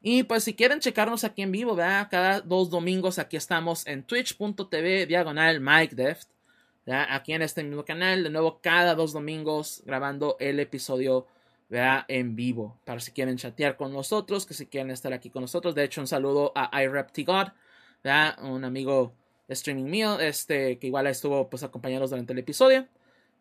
[0.00, 2.08] Y pues si quieren checarnos aquí en vivo, ¿verdad?
[2.10, 6.28] Cada dos domingos aquí estamos en twitch.tv diagonal Mike Deft.
[6.86, 11.26] Aquí en este mismo canal, de nuevo cada dos domingos grabando el episodio
[11.68, 12.04] ¿verdad?
[12.08, 12.78] en vivo.
[12.84, 15.74] Para si quieren chatear con nosotros, que si quieren estar aquí con nosotros.
[15.74, 17.48] De hecho, un saludo a iReptigod,
[18.42, 19.12] un amigo
[19.48, 22.86] de streaming mío, este, que igual estuvo pues acompañados durante el episodio.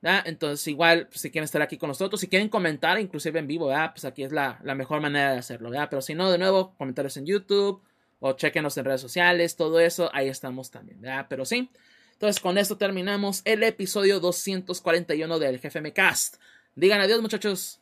[0.02, 3.72] Entonces, igual, pues, si quieren estar aquí con nosotros, si quieren comentar, inclusive en vivo,
[3.94, 5.72] pues aquí es la, mejor manera de hacerlo.
[5.90, 7.82] Pero si no, de nuevo, comentarios en YouTube
[8.20, 11.02] o chequenos en redes sociales, todo eso, ahí estamos también.
[11.30, 11.70] Pero sí.
[12.14, 16.38] Entonces, con esto terminamos el episodio 241 del GFM Cast.
[16.76, 17.80] Digan adiós, muchachos.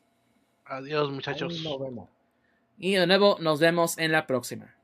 [0.65, 1.61] Adiós, muchachos.
[1.63, 2.09] Nos vemos.
[2.77, 4.74] Y de nuevo, nos vemos en la próxima.